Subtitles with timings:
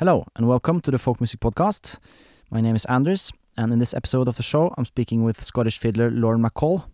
[0.00, 1.98] Hello, and welcome to the Folk Music Podcast.
[2.50, 5.78] My name is Anders, and in this episode of the show, I'm speaking with Scottish
[5.78, 6.84] fiddler Lauren MacColl.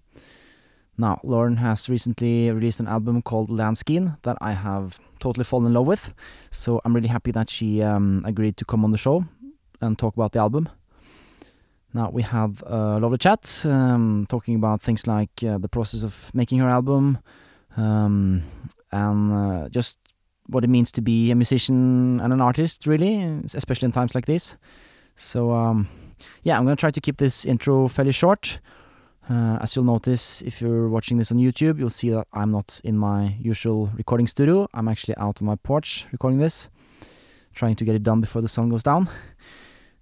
[0.99, 5.75] Now, Lauren has recently released an album called Landskein that I have totally fallen in
[5.75, 6.13] love with,
[6.51, 9.25] so I'm really happy that she um, agreed to come on the show
[9.81, 10.69] and talk about the album.
[11.95, 16.35] Now, we have a lovely chat, um, talking about things like uh, the process of
[16.35, 17.19] making her album,
[17.77, 18.43] um,
[18.91, 20.01] and uh, just
[20.49, 23.23] what it means to be a musician and an artist, really,
[23.55, 24.57] especially in times like this.
[25.15, 25.89] So, um,
[26.43, 28.61] yeah, I'm gonna try to keep this intro fairly short.
[29.29, 32.81] Uh, as you'll notice, if you're watching this on YouTube, you'll see that I'm not
[32.85, 34.69] in my usual recording studio.
[34.73, 36.69] I'm actually out on my porch recording this,
[37.53, 39.09] trying to get it done before the sun goes down.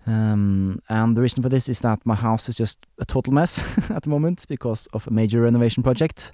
[0.07, 3.65] Um, and the reason for this is that my house is just a total mess
[3.91, 6.33] at the moment because of a major renovation project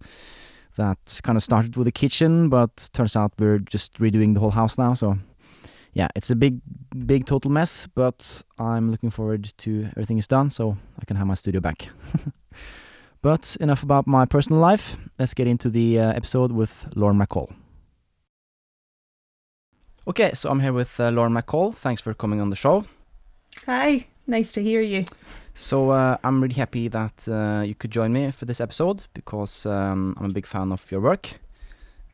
[0.77, 4.51] that kind of started with the kitchen, but turns out we're just redoing the whole
[4.51, 4.95] house now.
[4.95, 5.19] So,
[5.93, 6.60] yeah, it's a big,
[7.06, 11.27] big total mess, but I'm looking forward to everything is done so I can have
[11.27, 11.88] my studio back.
[13.23, 14.96] but enough about my personal life.
[15.18, 17.52] Let's get into the uh, episode with Lauren MacColl.
[20.07, 21.74] Okay, so I'm here with uh, Lauren MacColl.
[21.74, 22.84] Thanks for coming on the show.
[23.66, 25.05] Hi, nice to hear you.
[25.54, 29.66] So uh, I'm really happy that uh, you could join me for this episode because
[29.66, 31.40] um, I'm a big fan of your work.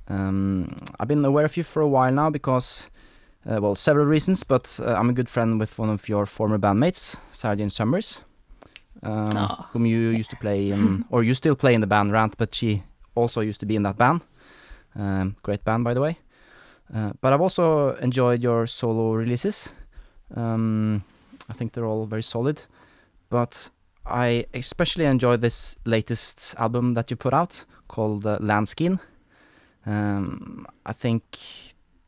[0.08, 2.86] Um, I've been aware of you for a while now because,
[3.48, 6.58] uh, well, several reasons, but uh, I'm a good friend with one of your former
[6.58, 8.20] bandmates, Sarah Summers,
[9.02, 9.68] um, Aw.
[9.72, 12.54] whom you used to play in, or you still play in the band Rant, but
[12.54, 12.82] she
[13.14, 14.20] also used to be in that band.
[14.94, 16.18] Um, great band, by the way.
[16.94, 19.68] Uh, but I've also enjoyed your solo releases.
[20.34, 21.02] Um,
[21.50, 22.62] I think they're all very solid
[23.28, 23.70] but
[24.04, 28.98] I especially enjoy this latest album that you put out called uh, Landskein.
[29.84, 31.22] Um, I think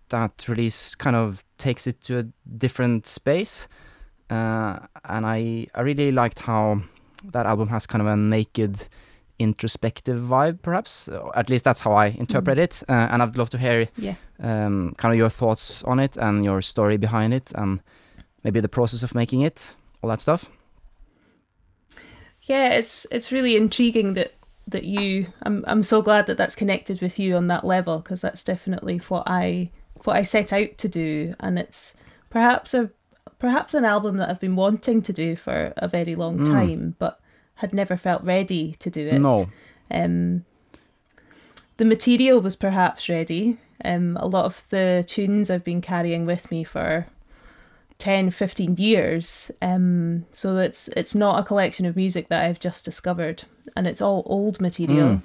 [0.08, 2.24] that release kind of takes it to a
[2.56, 3.68] different space,
[4.30, 6.80] uh, and I I really liked how
[7.32, 8.88] that album has kind of a naked,
[9.38, 10.62] introspective vibe.
[10.62, 12.82] Perhaps, at least that's how I interpret it.
[12.88, 14.14] Uh, and I'd love to hear Yeah.
[14.40, 17.80] um, kind of your thoughts on it and your story behind it, and
[18.44, 20.50] maybe the process of making it, all that stuff.
[22.48, 24.34] Yeah, it's it's really intriguing that
[24.66, 25.26] that you.
[25.42, 28.98] I'm I'm so glad that that's connected with you on that level because that's definitely
[29.08, 29.70] what I
[30.04, 31.96] what I set out to do, and it's
[32.30, 32.90] perhaps a
[33.38, 36.46] perhaps an album that I've been wanting to do for a very long Mm.
[36.46, 37.20] time, but
[37.56, 39.18] had never felt ready to do it.
[39.20, 39.46] No.
[39.90, 40.44] Um,
[41.76, 43.58] the material was perhaps ready.
[43.84, 47.06] Um, a lot of the tunes I've been carrying with me for
[47.98, 49.50] 10, 15 years.
[49.60, 53.44] Um, so it's it's not a collection of music that I've just discovered,
[53.76, 55.08] and it's all old material.
[55.08, 55.22] Mm.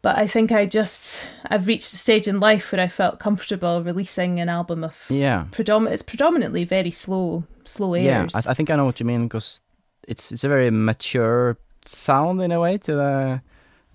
[0.00, 3.82] But I think I just I've reached a stage in life where I felt comfortable
[3.82, 5.46] releasing an album of Yeah.
[5.50, 5.94] predominant.
[5.94, 8.34] It's predominantly very slow, slow Yeah, airs.
[8.46, 9.60] I, I think I know what you mean because
[10.06, 13.40] it's it's a very mature sound in a way to the.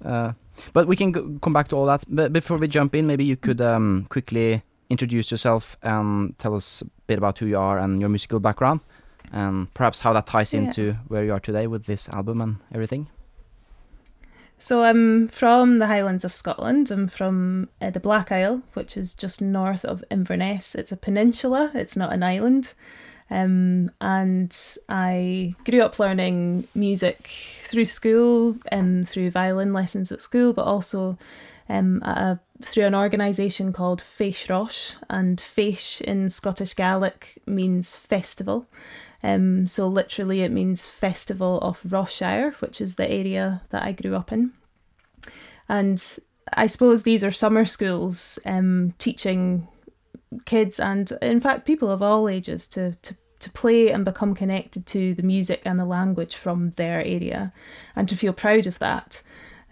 [0.03, 0.33] Uh,
[0.73, 2.03] but we can go, come back to all that.
[2.07, 4.61] But before we jump in, maybe you could um, quickly
[4.93, 8.79] introduce yourself and tell us a bit about who you are and your musical background,
[9.31, 10.61] and perhaps how that ties Yeah.
[10.61, 13.07] into where you are today with this album and everything.
[14.57, 16.89] So I'm from the Highlands of Scotland.
[16.91, 20.75] I'm from uh, the Black Isle, which is just north of Inverness.
[20.75, 21.71] It's a peninsula.
[21.73, 22.73] It's not an island.
[23.29, 24.55] Um, and
[24.87, 27.27] I grew up learning music
[27.63, 31.17] through school, um, through violin lessons at school, but also
[31.69, 34.96] um, a, through an organisation called Fèis Rois.
[35.09, 38.68] And Feish in Scottish Gaelic means festival.
[39.24, 44.16] Um, so literally, it means Festival of Ross-shire, which is the area that I grew
[44.16, 44.51] up in.
[45.69, 46.03] And
[46.51, 49.69] I suppose these are summer schools um, teaching
[50.45, 54.85] kids and, in fact, people of all ages to, to, to play and become connected
[54.88, 57.53] to the music and the language from their area
[57.95, 59.22] and to feel proud of that.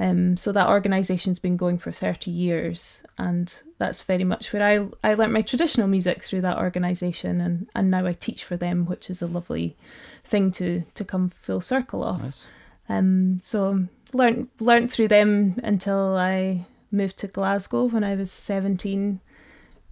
[0.02, 4.88] Um, so that organisation's been going for 30 years, and that's very much where I,
[5.08, 8.88] I learnt my traditional music through that organisation, and, and now I teach for them,
[8.88, 9.78] which is a lovely
[10.26, 12.24] thing to, to come full circle of.
[12.24, 12.48] Nice.
[12.90, 19.20] Um, so learnt learnt through them until I moved to Glasgow when I was seventeen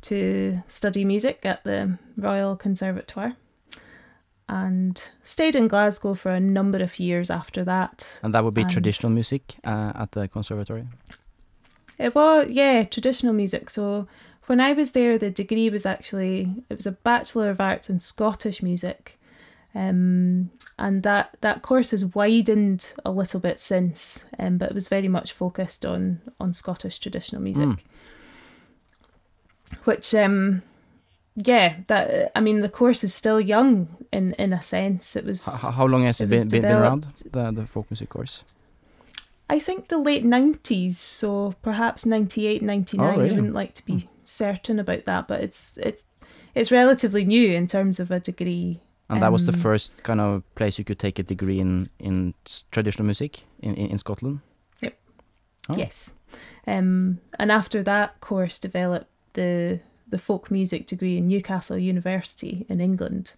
[0.02, 3.36] to study music at the Royal Conservatoire,
[4.50, 8.20] and stayed in Glasgow for a number of years after that.
[8.24, 10.86] And that would be And- traditional music uh, at the conservatory.
[11.98, 13.70] It was yeah traditional music.
[13.70, 14.08] So
[14.48, 18.00] when I was there, the degree was actually it was a bachelor of arts in
[18.00, 19.20] Scottish music,
[19.76, 24.88] um, and that that course has widened a little bit since, um, but it was
[24.88, 27.78] very much focused on on Scottish traditional music, Mm.
[29.84, 30.62] which um,
[31.46, 35.16] yeah, that I mean the course is still young in in a sense.
[35.16, 38.10] It was H- how long has it, it been, been, around the the folk music
[38.10, 38.44] course?
[39.52, 43.04] I think the late 90s, so perhaps 98, 99.
[43.04, 43.30] Oh, really?
[43.30, 46.06] I wouldn't like to be certain about that, but it's it's
[46.54, 48.82] it's relatively new in terms of a degree.
[49.10, 51.90] And that was the Um, first kind of place you could take a degree in
[52.00, 52.34] in
[52.72, 54.40] traditional music in in, in Scotland.
[55.70, 55.78] Oh.
[55.78, 56.14] Yes.
[56.66, 62.80] Um, and after that course developed the the folk music degree in Newcastle University in
[62.82, 63.34] England.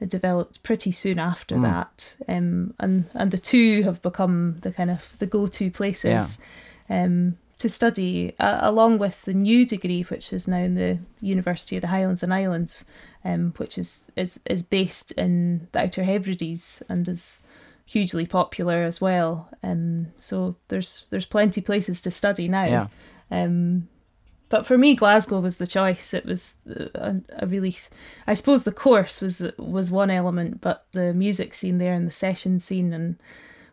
[0.00, 1.62] It developed pretty soon after Mm.
[1.62, 2.16] that.
[2.28, 6.38] Um, and, and the two have become the kind of the go-to places
[6.90, 11.76] um, to study, uh, along with the new degree, which is now in the University
[11.76, 12.84] of the Highlands and Islands,
[13.24, 17.44] um, which is, is, is based in the Outer Hebrides and is
[17.86, 19.48] hugely popular as well.
[19.62, 22.64] Um, so there's there's plenty places to study now.
[22.64, 22.86] Yeah.
[23.30, 23.88] Um,
[24.52, 26.12] but for me, Glasgow was the choice.
[26.14, 26.56] It was
[26.94, 27.74] a, a really,
[28.26, 32.12] I suppose the course was was one element, but the music scene there and the
[32.12, 33.16] session scene and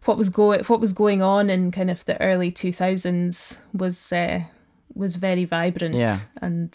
[0.05, 4.13] what was going what was going on in kind of the early two thousands was
[4.13, 4.39] uh,
[4.95, 5.95] was very vibrant.
[5.95, 6.19] Yeah.
[6.41, 6.71] and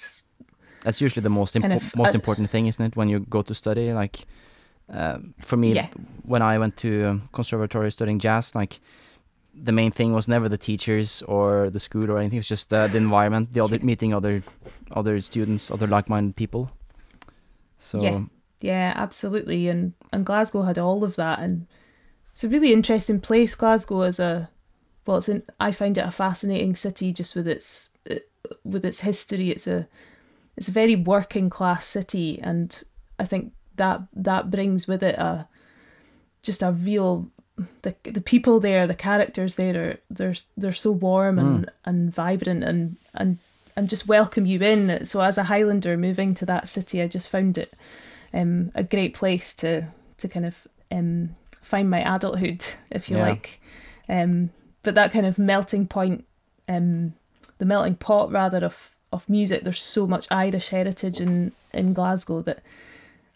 [0.85, 2.97] That's usually the most impo- of, most uh, important thing, isn't it?
[2.97, 4.27] When you go to study, like
[4.93, 5.89] uh, for me, Yeah.
[6.27, 8.81] when I went to conservatory studying jazz, like
[9.57, 12.37] the main thing was never the teachers or the school or anything.
[12.37, 14.43] It was just uh, the environment, the other meeting other
[14.93, 16.71] other students, other like-minded people.
[17.79, 18.21] So Yeah.
[18.61, 19.69] Yeah, absolutely.
[19.69, 21.67] And and Glasgow had all of that and
[22.31, 23.55] it's a really interesting place.
[23.55, 24.49] Glasgow is a
[25.07, 27.91] well, it's an, I find it a fascinating city just with its
[28.65, 29.51] with its history.
[29.51, 29.87] It's a
[30.57, 32.83] it's a very working class city and
[33.19, 35.47] I think that that brings with it a
[36.43, 37.31] just a real
[37.83, 42.65] the the people there, the characters there are they're they're so warm and and vibrant
[42.65, 43.39] and and
[43.77, 45.05] and just welcome you in.
[45.05, 47.73] So as a Highlander moving to that city, I just found it
[48.33, 53.29] um, a great place to to kind of um, find my adulthood, if you Yeah.
[53.29, 53.61] like.
[54.09, 54.51] Um,
[54.83, 56.25] but that kind of melting point,
[56.69, 57.15] um,
[57.59, 59.63] the melting pot rather of of music.
[59.63, 62.63] There's so much Irish heritage in in Glasgow that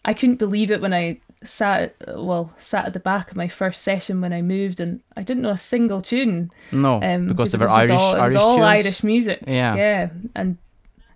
[0.05, 3.81] I couldn't believe it when I sat well sat at the back of my first
[3.81, 7.57] session when I moved and I didn't know a single tune no, um, because they
[7.57, 8.65] it were Irish, all, it was Irish all tunes.
[8.65, 9.43] Irish music.
[9.47, 9.75] Yeah.
[9.75, 10.57] yeah, and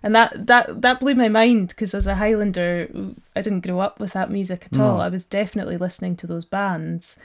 [0.02, 2.88] and that that that blew my mind because as a Highlander,
[3.36, 5.00] I didn't grow up with that music at all.
[5.00, 7.18] I was definitely listening to those bands,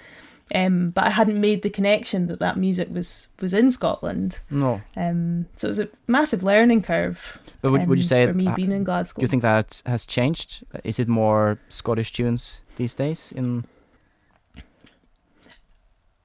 [0.53, 4.39] um, but I hadn't made the connection that that music was was in Scotland.
[4.49, 7.39] No, Um, so it was a massive learning curve.
[7.61, 9.19] but would, would you um, say for me being in Glasgow?
[9.19, 10.65] Do you think that has changed?
[10.83, 13.31] Is it more Scottish tunes these days?
[13.31, 13.65] In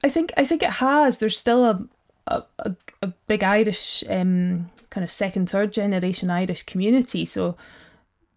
[0.03, 1.19] I think I think it has.
[1.19, 1.87] There's still a
[2.27, 7.25] a, a, a big Irish um, kind of second, third generation Irish community.
[7.25, 7.55] So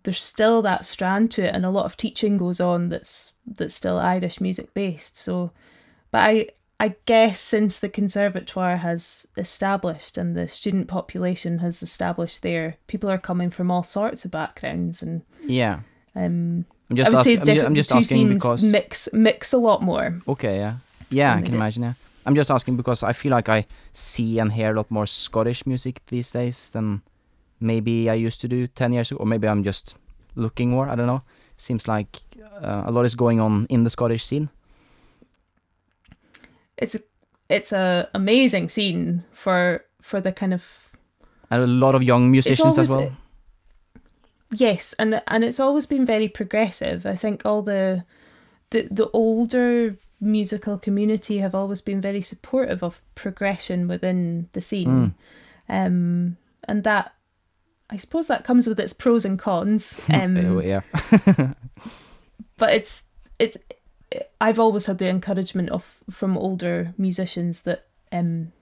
[0.03, 3.75] there's still that strand to it, and a lot of teaching goes on that's that's
[3.75, 5.17] still Irish music based.
[5.19, 5.51] So,
[6.11, 6.49] but I
[6.81, 13.11] I guess since the conservatoire has established and the student population has established there, people
[13.11, 15.81] are coming from all sorts of backgrounds, and yeah,
[16.15, 17.67] um, I'm just I would ask- say I'm, different.
[17.67, 20.21] I'm just two asking because mix mix a lot more.
[20.29, 20.75] okay, yeah,
[21.11, 21.83] yeah, I can imagine.
[21.83, 21.95] Yeah,
[22.25, 25.67] I'm just asking because I feel like I see and hear a lot more Scottish
[25.67, 27.03] music these days than
[27.61, 29.97] maybe I used to do ten years ago, or maybe I'm just
[30.37, 30.89] looking more.
[30.89, 31.23] I don't know.
[31.57, 32.21] Seems like
[32.63, 34.49] uh, a lot is going on in the Scottish scene.
[36.79, 36.97] It's
[37.49, 40.63] it's a amazing scene for for the kind of
[41.51, 43.13] And a lot of young musicians as well.
[44.53, 48.05] yes and and it's always been very progressive i think all the
[48.71, 55.15] the the older musical community have always been very supportive of progression within the scene
[55.69, 55.85] Mm.
[55.85, 56.37] um
[56.69, 57.13] and that
[57.91, 60.81] i suppose that comes with its pros and cons um Uh, yeah,
[62.57, 63.05] but it's
[63.39, 63.57] it's
[64.41, 68.53] I've always had the encouragement of from older musicians that um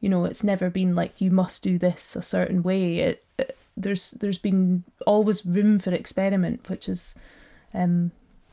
[0.00, 2.98] you know it's never been like you must do this a certain way.
[2.98, 7.18] It, it- there's there's been always room for experiment which is
[7.74, 8.12] um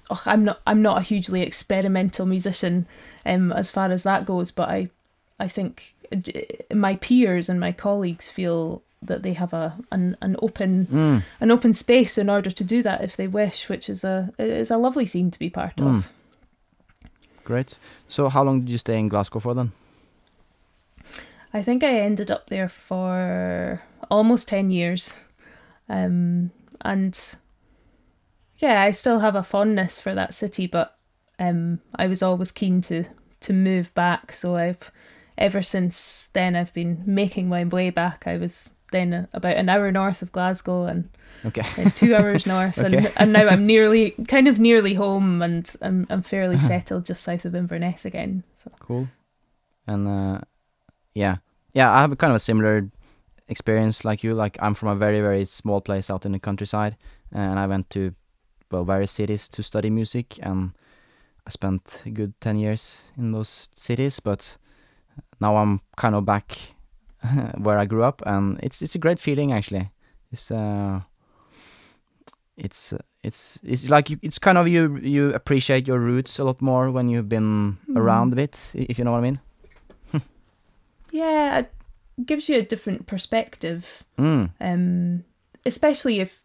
[0.09, 2.87] oh, I'm not I'm not a hugely experimental musician
[3.23, 4.89] um as far as that goes but I
[5.39, 10.35] I think uh, my peers and my colleagues feel that they have a an, an
[10.41, 11.23] open mm.
[11.39, 14.71] an open space in order to do that if they wish, which is a is
[14.71, 15.87] a lovely scene to be part Mm.
[15.97, 16.11] of.
[17.43, 17.79] great.
[18.07, 19.71] So how long did you stay in Glasgow for then?
[21.53, 25.19] I think I ended up there for almost ten years,
[25.89, 27.35] um, and
[28.59, 30.95] yeah, I still have a fondness for that city, but
[31.39, 33.03] um, I was always keen to
[33.41, 34.33] to move back.
[34.33, 34.91] So I've
[35.37, 38.27] ever since then I've been making my way back.
[38.27, 41.09] I was then about an hour north of Glasgow, and
[41.43, 41.63] Okay.
[41.95, 42.97] two hours north, Okay.
[42.97, 47.23] and and now I'm nearly kind of nearly home, and I'm I'm fairly settled just
[47.23, 48.43] south of Inverness again.
[48.55, 49.07] So Cool.
[49.87, 50.41] And uh,
[51.15, 51.37] yeah,
[51.73, 52.89] yeah, I have a kind of a similar
[53.47, 54.33] experience like you.
[54.35, 56.95] Like I'm from a very very small place out in the countryside,
[57.31, 58.13] and I went to
[58.69, 60.71] well various cities to study music, and
[61.47, 64.19] I spent a good ten years in those cities.
[64.19, 64.57] But
[65.39, 66.75] now I'm kind of back
[67.57, 69.89] where I grew up, and it's it's a great feeling actually.
[70.31, 71.01] It's uh,
[72.57, 76.61] it's it's it's like you, it's kind of you you appreciate your roots a lot
[76.61, 77.97] more when you've been Mm.
[77.97, 79.39] around a bit, if you know what I mean.
[81.11, 81.71] yeah, it
[82.25, 84.03] gives you a different perspective.
[84.17, 84.49] Mm.
[84.59, 85.23] um,
[85.65, 86.41] especially if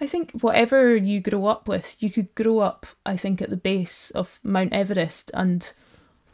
[0.00, 3.56] I think whatever you grow up with, you could grow up, I think, at the
[3.56, 5.72] base of Mount Everest and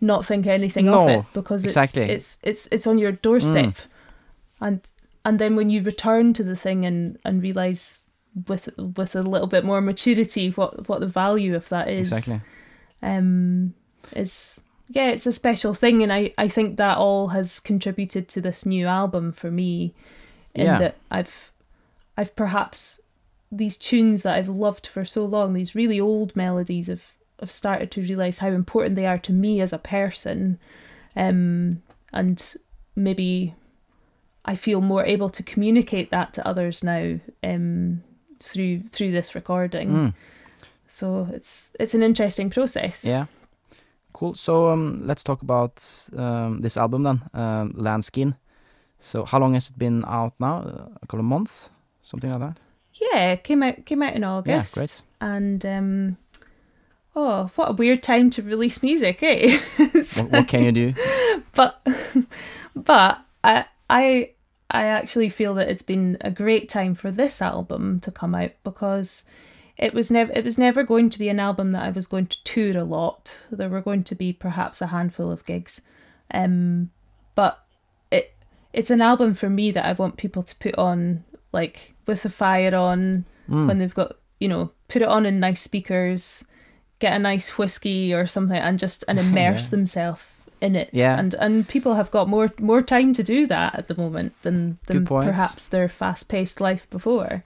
[0.05, 2.03] not think anything of it because it's exactly.
[2.15, 3.75] it's it's it's on your doorstep,
[4.61, 4.81] and
[5.25, 8.05] and then when you return to the thing and and realize
[8.49, 12.41] with with a little bit more maturity what what the value of that is Exactly.
[13.03, 13.75] um
[14.13, 18.41] is yeah it's a special thing and i i think that all has contributed to
[18.41, 19.95] this new album for me
[20.55, 20.79] in Yeah.
[20.79, 21.53] that i've
[22.19, 23.01] i've perhaps
[23.53, 27.91] these tunes that i've loved for so long these really old melodies have have started
[27.91, 30.59] to realize how important they are to me as a person
[31.17, 32.55] um and
[32.97, 33.55] maybe
[34.45, 38.03] i feel more able to communicate that to others now um
[38.41, 40.15] through through this recording Mm.
[40.87, 43.05] so it's it's an interesting process.
[43.05, 43.27] Yeah.
[44.13, 44.35] Cool.
[44.37, 48.37] So um, let's talk about um, this album then, um, Landskein.
[49.01, 50.59] So how long has it been out now?
[51.03, 51.71] A couple of months,
[52.03, 52.59] something like that.
[52.93, 54.77] Yeah, came out came out in August.
[54.77, 55.03] Yeah, great.
[55.21, 56.17] And um
[57.17, 59.59] oh, what a weird time to release music, eh?
[59.79, 60.95] What, what can you do?
[61.55, 61.87] but
[62.75, 64.31] but I I
[64.71, 68.53] I actually feel that it's been a great time for this album to come out
[68.65, 69.25] because
[69.77, 72.27] it was never it was never going to be an album that I was going
[72.27, 73.41] to tour a lot.
[73.51, 75.81] There were going to be perhaps a handful of gigs.
[76.33, 76.91] Um
[77.35, 77.65] but
[78.11, 78.35] it
[78.73, 82.31] it's an album for me that I want people to put on like with the
[82.31, 83.67] fire on Mm.
[83.69, 86.47] when they've got you know put it on in nice speakers
[87.05, 89.77] get a nice whiskey or something and just and immerse Yeah.
[89.77, 90.23] themselves
[90.61, 91.19] in it Yeah.
[91.21, 94.79] and and people have got more more time to do that at the moment than
[94.87, 97.43] than perhaps their fast-paced life before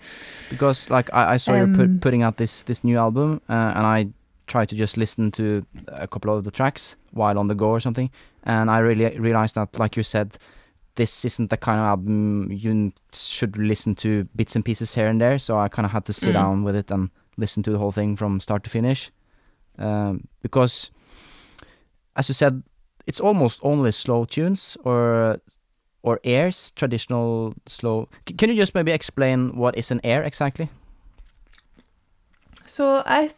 [0.51, 3.73] Because like I, I saw you Um, put, putting out this this new album, uh,
[3.77, 4.07] and I
[4.47, 5.45] tried to just listen to
[5.89, 8.11] a couple of the tracks while on the go or something,
[8.45, 10.29] and I really realized that, like you said,
[10.95, 15.21] this isn't the kind of album you should listen to bits and pieces here and
[15.21, 15.39] there.
[15.39, 16.41] So I kind of had to sit Mm.
[16.41, 19.13] down with it and listen to the whole thing from start to finish, um,
[20.43, 20.91] because,
[22.17, 22.63] as you said,
[23.07, 25.41] it's almost only slow tunes or
[26.03, 28.09] or airs, traditional slow.
[28.29, 30.69] C- can you just maybe explain what is an air exactly?
[32.67, 33.31] So I,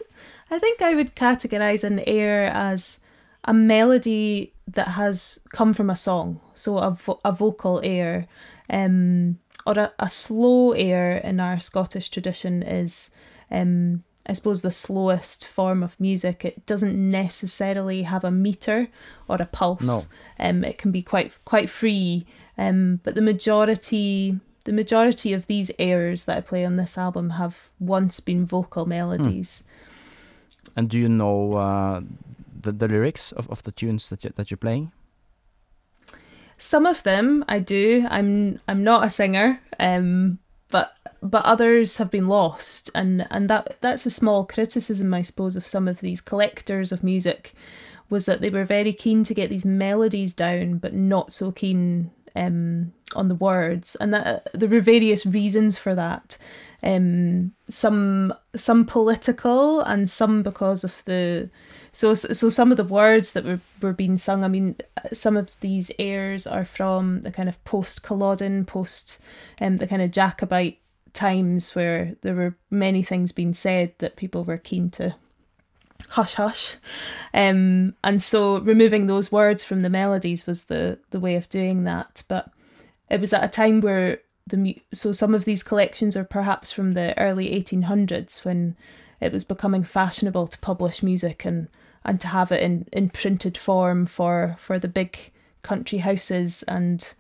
[0.51, 3.01] I think I would categorize an air as
[3.45, 6.41] a melody that has come from a song.
[6.55, 8.27] So a, vo- a vocal air,
[8.69, 13.11] um, or a, a slow air in our Scottish tradition is,
[13.51, 16.45] um, I suppose, the slowest form of music.
[16.45, 18.89] It doesn't necessarily have a meter
[19.29, 19.87] or a pulse.
[19.87, 20.01] No.
[20.39, 22.27] Um, it can be quite quite free.
[22.59, 27.31] Um, but the majority the majority of these airs that I play on this album
[27.31, 29.65] have once been vocal melodies.
[30.77, 32.01] And do you know uh,
[32.61, 34.93] the the lyrics of, of the tunes that you, that you're playing?
[36.59, 38.07] Some of them I do.
[38.11, 40.39] I'm I'm not a singer, um,
[40.71, 45.57] but but others have been lost, and and that that's a small criticism, I suppose,
[45.57, 47.53] of some of these collectors of music,
[48.09, 52.11] was that they were very keen to get these melodies down, but not so keen
[52.35, 56.39] um, on the words, and that there were various reasons for that.
[56.83, 61.51] Um, some some political, and some because of the
[61.93, 64.77] so so some of the words that were, were being sung i mean
[65.13, 69.21] some of these airs are from the kind of post culloden post
[69.61, 70.79] um, the kind of jacobite
[71.13, 75.15] times where there were many things being said that people were keen to
[76.11, 76.77] hush hush.
[77.35, 81.85] Um, and so removing those words from the melodies was the the way of doing
[81.85, 82.23] that.
[82.29, 82.51] But
[83.09, 84.21] it was at a time where
[84.51, 88.77] the mu- so some of these collections are perhaps from the early 1800s when
[89.21, 91.69] it was becoming fashionable to publish music and
[92.05, 95.19] and to have it in, in printed form for for the big
[95.63, 97.13] country houses and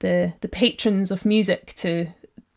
[0.00, 2.06] the the patrons of music to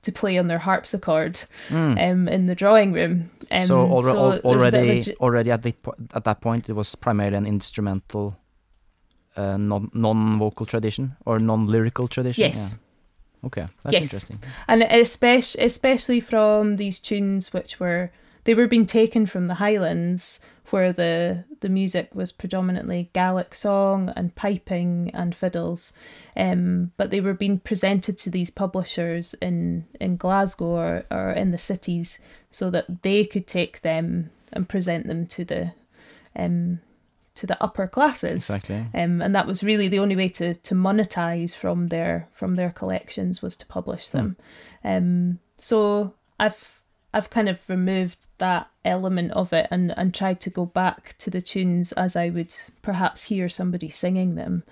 [0.04, 3.30] to play on their harpsichord um, in the drawing room.
[3.50, 3.88] Um, so,
[4.18, 6.70] al- there's a bit of a already ge- already at the po- at that point
[6.70, 8.36] it was primarily an instrumental,
[9.38, 12.44] uh, non non vocal tradition or non lyrical tradition.
[12.44, 12.80] yes,
[13.46, 14.02] Okay, that's Yes.
[14.04, 14.40] interesting.
[14.68, 18.12] and especially especially from these tunes which were
[18.46, 24.12] they were being taken from the Highlands where the the music was predominantly Gaelic song
[24.16, 25.94] and piping and fiddles
[26.36, 31.52] um, but they were being presented to these publishers in in Glasgow or, or in
[31.52, 32.20] the cities
[32.50, 35.74] so that they could take them and present them to the
[36.36, 36.80] um,
[37.36, 38.86] to the upper classes Exactly.
[38.94, 42.70] um, and that was really the only way to to monetize from their from their
[42.72, 44.36] collections was to publish them.
[44.84, 46.80] Um, so I've
[47.14, 51.30] I've kind of removed that element of it and and tried to go back to
[51.30, 54.64] the tunes as I would perhaps hear somebody singing them,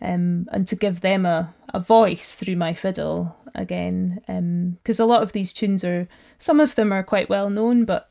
[0.00, 4.20] um, and to give them a a voice through my fiddle again.
[4.82, 6.06] Because a lot of these tunes are
[6.38, 8.10] some of them are quite well known, but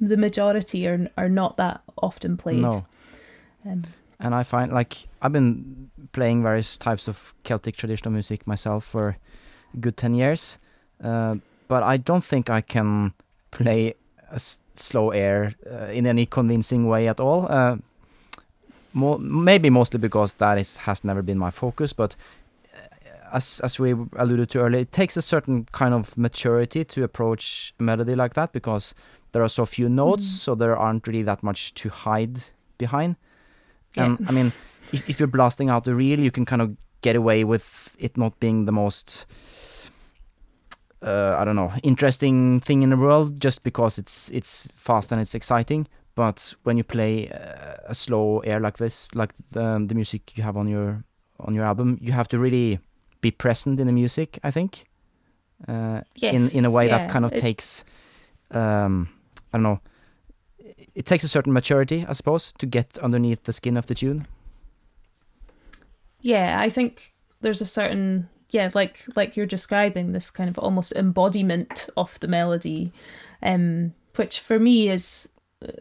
[0.00, 2.60] the majority are are not that often played.
[2.60, 2.84] No.
[3.64, 3.82] Um,
[4.20, 9.16] and I find like I've been playing various types of Celtic traditional music myself for
[9.74, 10.58] a good ten years,
[11.02, 11.34] uh,
[11.68, 13.12] but I don't think I can
[13.50, 13.94] play
[14.30, 17.46] a s- slow air uh, in any convincing way at all.
[17.50, 17.76] Uh,
[18.92, 22.16] mo- maybe mostly because that is has never been my focus, but.
[22.74, 22.78] uh,
[23.36, 27.72] As, as we alluded to earlier, it takes a certain kind of maturity to approach
[27.80, 28.94] a melody like that because
[29.32, 30.38] there are so few notes, Mhm.
[30.44, 32.36] so there aren't really that much to hide
[32.78, 33.16] behind.
[33.94, 34.04] Yeah.
[34.04, 34.52] And I mean,
[34.92, 38.16] if, if you're blasting out the reel, you can kind of get away with it
[38.16, 39.26] not being the most,
[41.02, 45.20] uh, I don't know, interesting thing in the world, just because it's it's fast and
[45.20, 45.86] it's exciting.
[46.14, 50.44] But when you play uh, a slow air like this, like the the music you
[50.44, 51.04] have on your
[51.40, 52.78] on your album, you have to really
[53.20, 54.38] be present in the music.
[54.44, 54.84] I think,
[55.68, 56.00] uh,
[56.34, 57.84] in in a way yeah, that kind of it- takes,
[58.50, 59.08] um,
[59.52, 59.80] I don't know.
[60.94, 64.26] It takes a certain maturity, I suppose, to get underneath the skin of the tune.
[66.22, 70.92] yeah i think there's a certain yeah like like you're describing this kind of almost
[70.92, 72.92] embodiment of the melody
[73.42, 75.32] um which for me is
[75.64, 75.72] uh,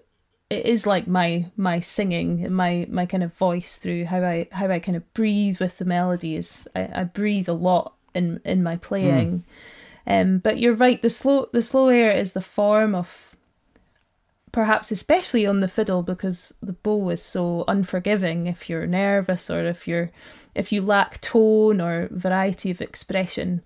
[0.50, 4.48] it is like my my singing and my my kind of voice through how i
[4.52, 8.42] how i kind of breathe with the melody is i, I breathe a lot in
[8.44, 9.44] in my playing
[10.08, 13.31] um but you're right the slow the slow air is the form of
[14.52, 19.66] perhaps especially on the fiddle because the bow is so unforgiving if you're nervous or
[19.66, 20.12] if you're
[20.54, 23.62] if you lack tone or variety of expression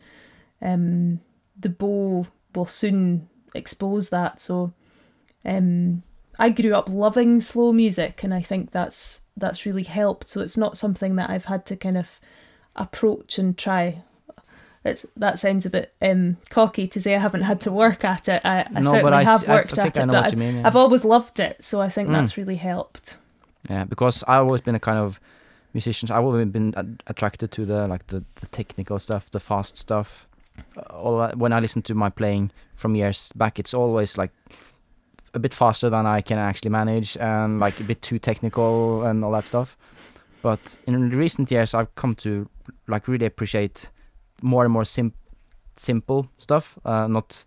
[0.62, 1.20] um
[1.60, 4.42] the bow will soon expose that.
[4.42, 4.74] So
[5.44, 6.04] um
[6.38, 10.30] I grew up loving slow music and I think that's that's really helped.
[10.30, 12.20] So it's not something that I've had to kind of
[12.76, 14.04] approach and try
[14.86, 18.30] it's that sounds a bit um cocky to say I haven't had to work at
[18.30, 20.26] it I, I no, certainly but I, have worked at I it know but what
[20.26, 20.56] I've you mean.
[20.58, 20.68] Yeah.
[20.68, 22.14] I've always loved it, so I think Mm.
[22.14, 23.18] that's really helped.
[23.70, 25.20] Yeah, because I've always been a kind of
[25.74, 26.10] musician.
[26.12, 30.28] I've always been a- attracted to the like the, the technical stuff, the fast stuff.
[30.78, 34.32] Uh, All that, when I listen to my playing from years back, it's always like
[35.34, 39.24] a bit faster than I can actually manage, and like a bit too technical and
[39.26, 39.76] all that stuff.
[40.42, 42.48] But in recent years, I've come to
[42.88, 43.90] like really appreciate
[44.46, 45.14] more and more sim-
[45.76, 46.78] simple stuff.
[46.86, 47.46] Uh, not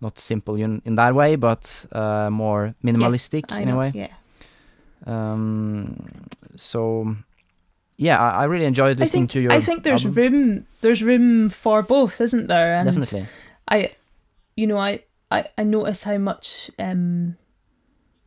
[0.00, 3.92] not simple in in that way, but uh, more minimalistic I in know, a way.
[3.94, 4.12] yeah.
[5.06, 7.16] Um, so
[7.96, 9.52] yeah, I, I really enjoyed listening think to your.
[9.52, 10.22] I think there's album.
[10.22, 12.74] room there's room for both, isn't there?
[12.74, 13.26] And definitely.
[13.68, 13.90] I,
[14.56, 17.36] you know, I I, I notice how much um,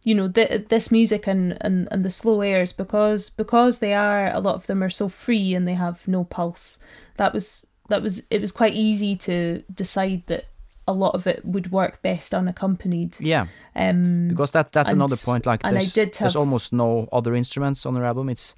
[0.04, 4.32] you know, th- this music and, and and the slow airs because because they are
[4.34, 6.80] a lot of them are so free and they have no pulse.
[7.18, 10.46] That was that was it was quite easy to decide that
[10.88, 13.18] a lot of it would work best unaccompanied.
[13.20, 15.46] Yeah, Um, because that that's and another point.
[15.46, 18.30] Like there's, did there's almost no other instruments on the album.
[18.30, 18.56] It's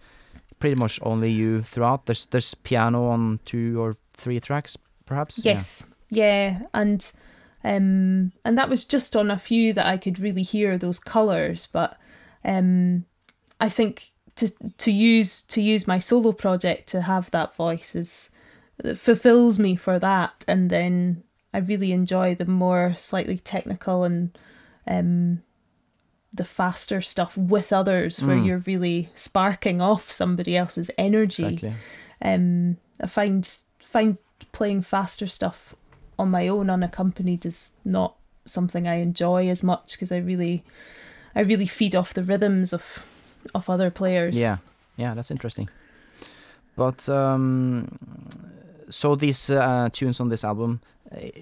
[0.60, 2.06] pretty much only you throughout.
[2.06, 5.40] There's there's piano on two or three tracks, perhaps.
[5.40, 5.54] Yeah.
[5.54, 7.12] Yes, yeah, and
[7.64, 11.68] um, and that was just on a few that I could really hear those colours.
[11.72, 11.98] But
[12.46, 13.06] um,
[13.60, 18.30] I think to to use to use my solo project to have that voice is
[18.84, 24.38] it fulfills me for that, and then I really enjoy the more slightly technical and
[24.88, 25.42] um,
[26.34, 28.46] the faster stuff with others, where Mm.
[28.46, 31.74] you're really sparking off somebody else's energy Exactly.
[32.22, 34.18] um I find find
[34.52, 35.76] playing faster stuff
[36.18, 38.16] on my own unaccompanied is not
[38.46, 40.64] something I enjoy as much because I really
[41.36, 43.06] I really feed off the rhythms of
[43.56, 44.40] of other players.
[44.40, 44.58] Yeah,
[44.98, 45.70] yeah, that's interesting.
[46.76, 47.88] But um,
[48.90, 50.82] so these uh, tunes on this album,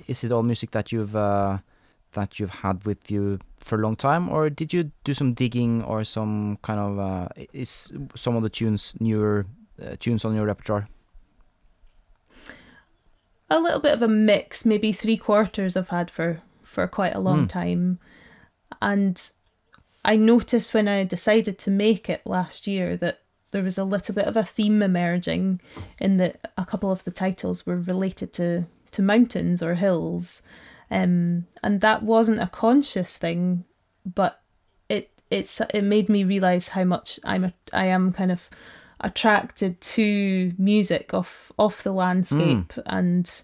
[0.08, 1.58] is it all music that you've uh,
[2.14, 5.84] that you've had with you for a long time, or did you do some digging
[5.84, 9.46] or some kind of uh, is some of the tunes newer
[9.82, 10.88] uh, tunes on your repertoire?
[13.50, 17.20] a little bit of a mix, maybe three quarters I've had for for quite a
[17.20, 17.50] long Mm.
[17.50, 18.00] time,
[18.82, 19.32] and
[20.04, 24.14] I noticed when I decided to make it last year that there was a little
[24.14, 25.62] bit of a theme emerging
[26.00, 30.42] in that a couple of the titles were related to to mountains or hills,
[30.90, 33.66] um, and that wasn't a conscious thing,
[34.06, 34.42] but
[34.90, 38.50] it it's it made me realize how much I'm a, I am kind of
[39.00, 43.44] attracted to music off off the landscape and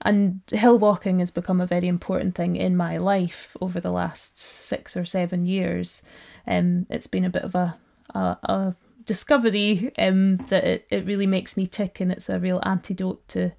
[0.00, 4.38] and hill walking has become a very important thing in my life over the last
[4.38, 6.02] six or seven years.
[6.46, 7.76] Um, it's been a bit of a
[8.14, 12.60] a, a discovery um, that it, it really makes me tick, and it's a real
[12.64, 13.52] antidote to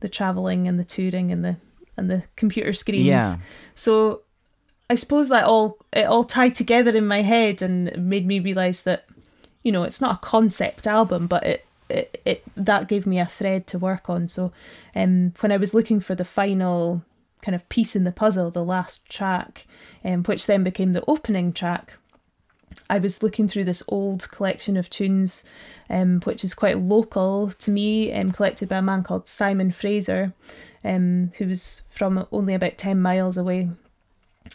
[0.00, 1.56] the traveling and the touring and the
[1.96, 3.06] and the computer screens.
[3.06, 3.36] Yeah.
[3.74, 4.22] So
[4.88, 8.82] I suppose that all it all tied together in my head and made me realize
[8.82, 9.06] that
[9.62, 13.26] you know it's not a concept album, but it it, it that gave me a
[13.26, 14.28] thread to work on.
[14.28, 14.52] So
[14.94, 17.02] um, when I was looking for the final
[17.42, 19.66] kind of piece in the puzzle, the last track,
[20.04, 21.94] um, which then became the opening track,
[22.88, 25.44] I was looking through this old collection of tunes,
[25.90, 30.32] um, which is quite local to me, um, collected by a man called Simon Fraser,
[30.84, 33.70] um, who was from only about 10 miles away.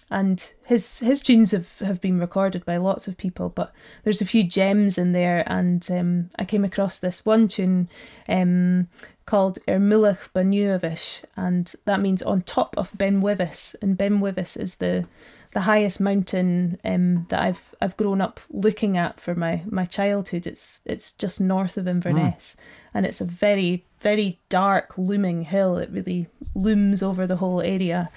[0.09, 4.25] And his his tunes have, have been recorded by lots of people, but there's a
[4.25, 5.43] few gems in there.
[5.47, 7.89] And um, I came across this one tune
[8.29, 8.87] um,
[9.25, 13.75] called Air Mullach Beinn Uais, and that means on top of Ben Wyvis.
[13.81, 15.07] And Ben Wyvis is the
[15.53, 20.47] the highest mountain um, that I've I've grown up looking at for my, my childhood.
[20.47, 22.55] It's it's just north of Inverness,
[22.93, 25.77] and it's a very very dark looming hill.
[25.77, 28.09] It really looms over the whole area.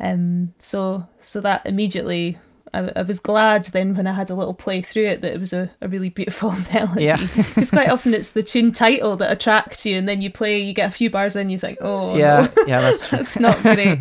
[0.00, 2.38] Um, so so that immediately.
[2.74, 5.40] I, I was glad then when I had a little play through it that it
[5.40, 7.04] was a, a really beautiful melody.
[7.04, 7.16] Yeah.
[7.34, 10.74] Because quite often it's the tune title that attracts you, and then you play, you
[10.74, 14.00] get a few bars in, you think, oh, yeah, no, yeah, that's that's not great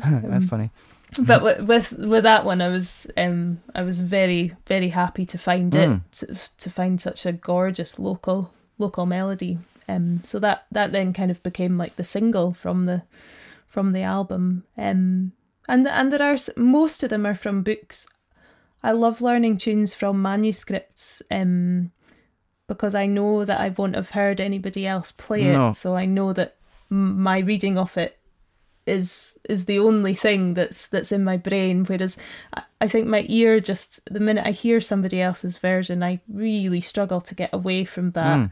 [0.00, 0.70] that's funny.
[1.18, 5.38] But with, with with that one, I was um I was very very happy to
[5.38, 5.96] find Mm.
[5.96, 9.58] it to, to find such a gorgeous local local melody.
[9.88, 13.02] Um, so that that then kind of became like the single from the
[13.66, 14.64] from the album.
[14.78, 15.32] Um,
[15.68, 18.06] and and there are most of them are from books.
[18.82, 21.22] I love learning tunes from manuscripts.
[21.30, 21.90] Um,
[22.68, 26.32] because I know that I won't have heard anybody else play it, so I know
[26.34, 26.54] that
[26.88, 28.16] my reading of it
[28.98, 32.16] is is the only thing that's that's in my brain whereas
[32.80, 37.20] I- think my ear just the minute I hear somebody else's version I really struggle
[37.20, 38.50] to get away from that Mm.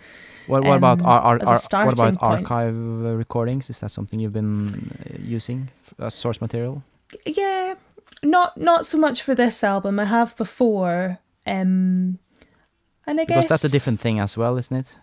[0.49, 2.75] What, what about um, ar- ar- as a ar- what about archive
[3.05, 3.69] uh, recordings?
[3.71, 4.69] Is that something you've been
[5.05, 6.83] uh, using as source material?
[7.27, 7.75] yeah
[8.23, 12.19] not not so much for this album I have before um
[13.07, 14.99] and I Because guess that's a different thing as well, isn't it?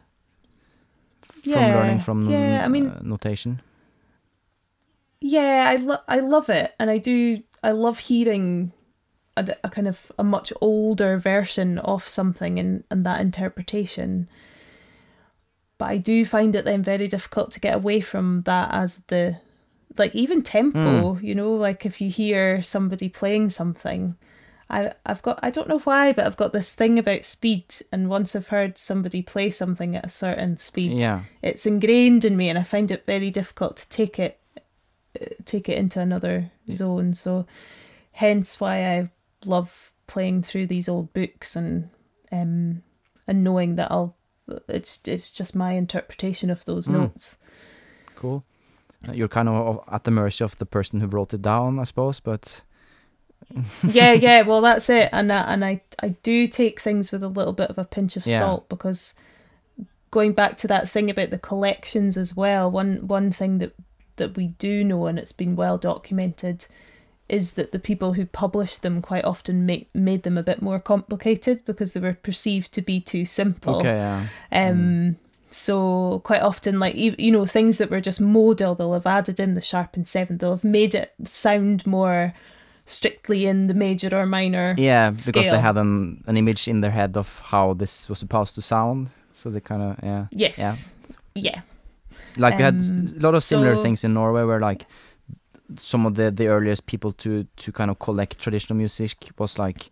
[1.22, 3.60] From Yeah, learning from yeah, I mean- uh, notation.
[5.26, 8.72] Yeah I lo- I love it and I do I love hearing
[9.36, 14.30] a, a kind of a much older version of something and and that interpretation
[15.80, 19.38] but I do find it then very difficult to get away from that as the
[19.98, 21.26] like even tempo hmm.
[21.26, 24.16] you know like if you hear somebody playing something
[24.70, 28.10] I, I've got I don't know why but I've got this thing about speed and
[28.10, 31.22] once I've heard somebody play something at a certain speed Yeah.
[31.42, 34.40] it's ingrained in me and I find it very difficult to take it
[35.46, 37.46] take it into another zone so
[38.14, 39.10] hence why I
[39.46, 41.90] love playing through these old books and
[42.32, 42.84] um
[43.28, 44.16] and knowing that I'll
[44.68, 46.94] it's it's just my interpretation of those Mm.
[46.94, 47.38] notes
[48.16, 48.44] Cool.
[49.08, 51.80] Uh, You're kind of of- at the mercy of the person who wrote it down,
[51.80, 52.20] I suppose.
[52.22, 52.62] But
[53.88, 57.28] yeah yeah well that's it and I, and I I do take things with a
[57.28, 58.40] little bit of a pinch of Yeah.
[58.40, 59.14] salt because
[60.10, 63.74] going back to that thing about the collections as well one one thing that
[64.18, 66.66] that we do know and it's been well documented
[67.28, 70.80] is that the people who published them quite often make, made them a bit more
[70.80, 74.28] complicated because they were perceived to be too simple okay, yeah.
[74.52, 75.18] um,
[75.56, 79.40] so quite often, like you, you know, things that were just modal, they'll have added
[79.40, 80.42] in the sharpened seventh.
[80.42, 82.34] They'll have made it sound more
[82.86, 84.76] strictly in the major or minor.
[84.78, 88.56] Yeah, because they had an an image in their head of how this was supposed
[88.56, 89.12] to sound.
[89.32, 90.26] So they kind of yeah.
[90.32, 90.94] Yes.
[91.36, 91.62] Yeah.
[92.38, 94.86] Like we had Um, a lot of similar so- things in Norway where like
[95.78, 99.90] some of the the earliest people to to kind of collect traditional music was like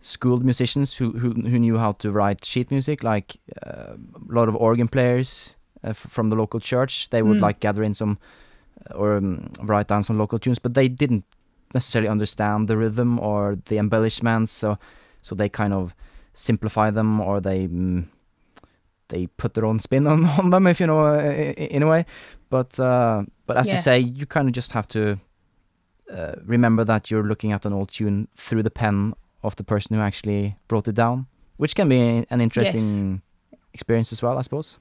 [0.00, 3.94] schooled musicians who who who knew how to write sheet music like uh,
[4.30, 7.46] a lot of organ players uh, f- from the local church they would Mm.
[7.46, 8.16] like gather in some
[8.94, 11.24] or um, write down some local tunes but they didn't
[11.74, 14.76] necessarily understand the rhythm or the embellishments so
[15.22, 15.94] so they kind of
[16.34, 18.04] simplify them or they mm,
[19.08, 22.04] they put their own spin on, on them, if you know, uh, in a way.
[22.50, 23.74] But uh, but as Yeah.
[23.74, 25.18] you say, you kind of just have to
[26.12, 29.96] uh, remember that you're looking at an old tune through the pen of the person
[29.96, 33.22] who actually brought it down, which can be an interesting
[33.72, 34.78] experience as well, I suppose.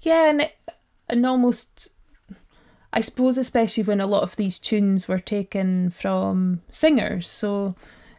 [0.00, 0.56] Yeah, and it,
[1.08, 1.90] and almost,
[2.92, 7.28] I suppose, especially when a lot of these tunes were taken from singers.
[7.28, 7.74] So,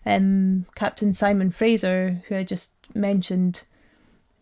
[0.06, 3.64] um, Captain Simon Fraser, who I just mentioned,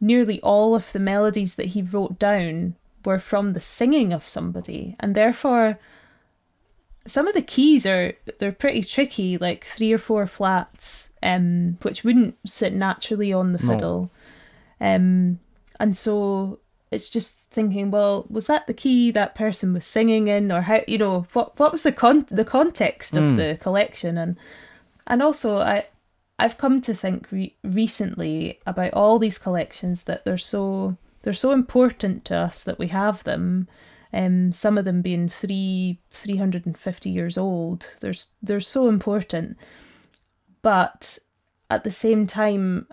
[0.04, 4.96] nearly all of the melodies that he wrote down were from the singing of somebody,
[5.00, 5.80] and therefore.
[7.06, 12.06] Some of the keys are they're pretty tricky, like three or four flats, um, which
[12.06, 13.68] wouldn't sit naturally on the No.
[13.74, 14.12] fiddle.
[14.80, 15.40] Um,
[15.82, 16.60] and so
[16.92, 20.80] it's just thinking, well, was that the key that person was singing in, or how
[20.88, 23.36] you know what what was the con the context of Mm.
[23.36, 24.38] the collection, and
[25.06, 25.84] and also I
[26.40, 31.52] I've come to think re- recently about all these collections that they're so they're so
[31.52, 33.68] important to us that we have them.
[34.12, 37.90] Um, some of them being three three hundred and fifty years old.
[38.00, 39.58] They're they're so important,
[40.62, 41.18] but
[41.70, 42.88] at the same time,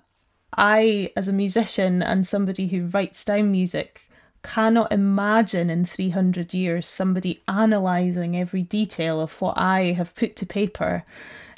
[0.57, 4.10] I, as a musician and somebody who writes down music,
[4.42, 10.46] cannot imagine in 300 years somebody analysing every detail of what I have put to
[10.46, 11.05] paper.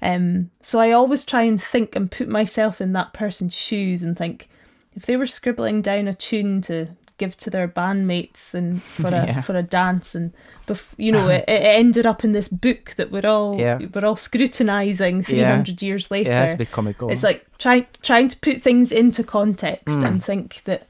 [0.00, 4.16] Um, so I always try and think and put myself in that person's shoes and
[4.18, 4.48] think
[4.94, 9.10] if they were scribbling down a tune to give to their bandmates and for a
[9.26, 9.40] Yeah.
[9.42, 10.32] for a dance and
[10.66, 13.78] bef- you know it, it ended up in this book that we're all Yeah.
[13.94, 17.10] we're all scrutinizing 300 years later Yeah, it's a bit comical.
[17.10, 20.04] it's like trying trying to put things into context Mm.
[20.06, 20.88] and think that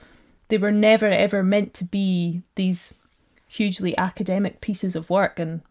[0.52, 2.92] they were never ever meant to be these
[3.48, 5.62] hugely academic pieces of work and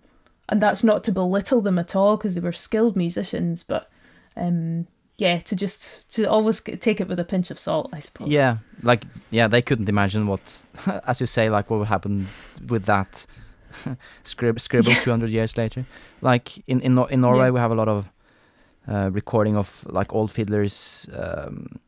[0.49, 3.83] and that's not to belittle them at all because they were skilled musicians but
[4.35, 8.27] um yeah to just to always take it with a pinch of salt i suppose
[8.27, 10.63] Yeah, like yeah, they couldn't imagine what,
[11.07, 12.27] as you say, like what would happen
[12.67, 13.25] with that
[14.23, 15.85] scrib- scribble 200 years later.
[16.21, 17.53] Like in in in Norway, Yeah.
[17.53, 18.05] we have a lot of
[18.87, 21.79] uh, recording of like old fiddlers um,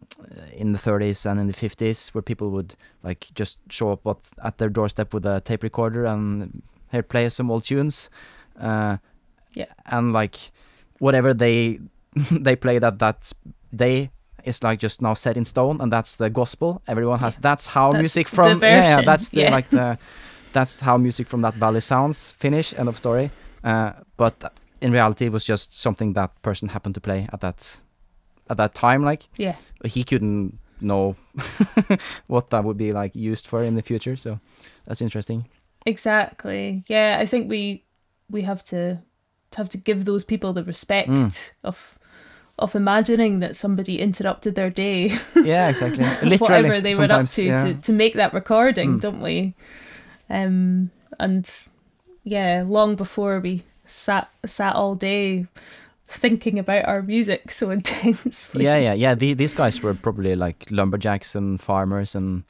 [0.53, 4.17] in the 30s and in the 50s, where people would like just show up at,
[4.43, 8.09] at their doorstep with a tape recorder and here play some old tunes.
[8.59, 8.97] Uh,
[9.55, 9.65] Yeah.
[9.85, 10.51] and like
[10.99, 11.79] whatever they
[12.31, 13.31] they play that that
[13.75, 14.09] day
[14.45, 17.91] is like just now set in stone and that's the gospel everyone has that's how
[17.91, 19.55] That's music from yeah, yeah that's the yeah.
[19.55, 19.97] like the
[20.53, 23.29] that's how music from that valley sounds finish end of story
[23.63, 24.33] uh, but
[24.81, 27.77] in reality it was just something that person happened to play at that
[28.49, 31.15] at that time like yeah he couldn't know
[32.27, 34.39] what that would be like used for in the future so
[34.85, 35.45] that's interesting
[35.85, 37.83] exactly yeah i think we
[38.29, 38.97] we have to
[39.55, 41.51] have to give those people the respect Mm.
[41.63, 41.97] of
[42.59, 47.43] of imagining that somebody interrupted their day yeah exactly literally whatever they were up to,
[47.45, 47.55] yeah.
[47.63, 49.01] to to make that recording, Mm.
[49.01, 49.53] don't we?
[50.29, 51.49] Um, and
[52.23, 55.47] yeah, long before we sat sat all day
[56.13, 58.63] thinking about our music so intensely.
[58.63, 62.43] yeah yeah yeah the, these guys were probably like lumberjacks and farmers and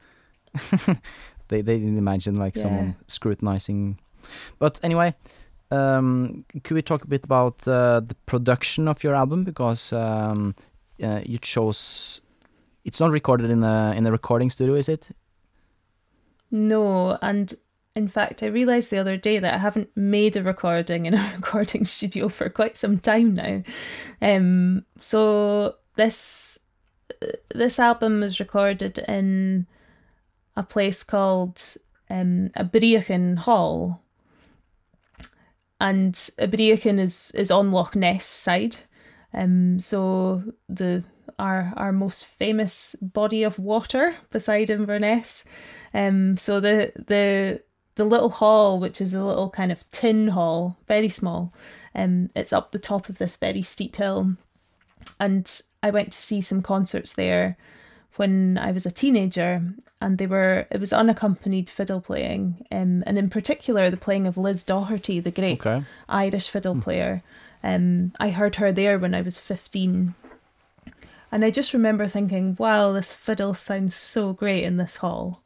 [1.47, 2.63] they they didn't imagine like Yeah.
[2.63, 3.97] someone scrutinizing
[4.60, 5.15] but anyway
[5.71, 10.56] um could we talk a bit about uh, the production of your album because um
[11.02, 12.21] uh, you chose
[12.86, 15.10] it's not recorded in a in a recording studio is it
[16.52, 17.56] No, and
[17.96, 21.34] in fact, I realised the other day that I haven't made a recording in a
[21.36, 23.64] recording studio for quite some time now.
[24.22, 26.60] Um, so this
[27.54, 29.68] this album was recorded in
[30.56, 31.62] a place called
[32.10, 34.02] um, Abriachan Hall,
[35.80, 38.78] and Abriachan is is on Loch Ness side.
[39.36, 41.04] Um, so the
[41.38, 45.46] our our most famous body of water beside Inverness.
[45.94, 47.62] Um, so the the
[47.96, 51.54] the little hall, which is a little kind of tin hall, very small,
[51.96, 54.36] um, it's up the top of this very steep hill,
[55.20, 57.58] and I went to see some concerts there
[58.16, 59.64] when I was a teenager,
[60.02, 64.38] and they were it was unaccompanied fiddle playing, um, and in particular the playing of
[64.38, 67.22] Liz Doherty, the great okay Irish fiddle player.
[67.64, 70.14] Um, I heard her there when I was 15.
[71.32, 75.42] And I just remember thinking, wow, this fiddle sounds so great in this hall.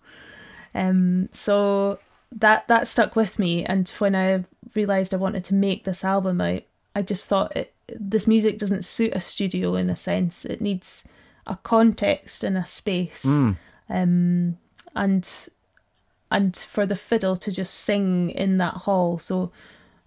[0.76, 2.00] Um, so
[2.32, 3.66] that that stuck with me.
[3.66, 4.44] And when I
[4.76, 6.63] realised I wanted to make this album, I,
[6.96, 10.46] I just thought it, this music doesn't suit a studio in a sense.
[10.46, 11.08] It needs
[11.46, 13.26] a context and a space.
[13.26, 13.58] Mm.
[13.90, 14.58] Um,
[14.96, 15.50] and
[16.30, 19.18] and for the fiddle to just sing in that hall.
[19.18, 19.52] So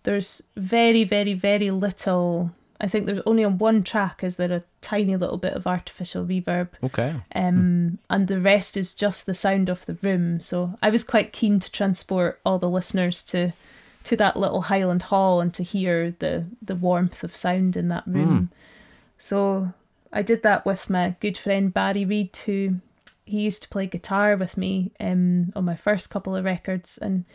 [0.03, 2.53] there's very, very, very little.
[2.81, 6.25] I think there's only on one track is there a tiny little bit of artificial
[6.25, 6.69] reverb.
[6.83, 7.15] Okay.
[7.35, 10.41] Um, and the rest is just the sound of the room.
[10.41, 13.53] So I was quite keen to transport all the listeners to
[14.03, 18.07] to that little Highland Hall and to hear the the warmth of sound in that
[18.07, 18.51] room.
[19.19, 19.75] So
[20.13, 22.77] I did that with my good friend Barry Reid, who
[23.27, 27.27] he used to play guitar with me um, on my first couple of records, and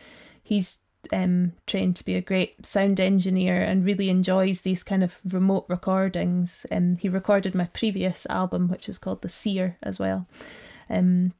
[0.42, 0.80] he's
[1.12, 5.66] um, trained to be a great sound engineer and really enjoys these kind of remote
[5.68, 6.66] recordings.
[6.70, 10.26] Um, he recorded my previous album, which is called The Seer, as well.
[10.88, 11.32] Um,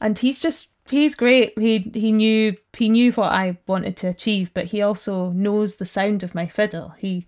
[0.00, 1.58] and he's just he's great.
[1.58, 5.86] He he knew he knew what I wanted to achieve, but he also knows the
[5.86, 6.90] sound of my fiddle.
[6.98, 7.26] He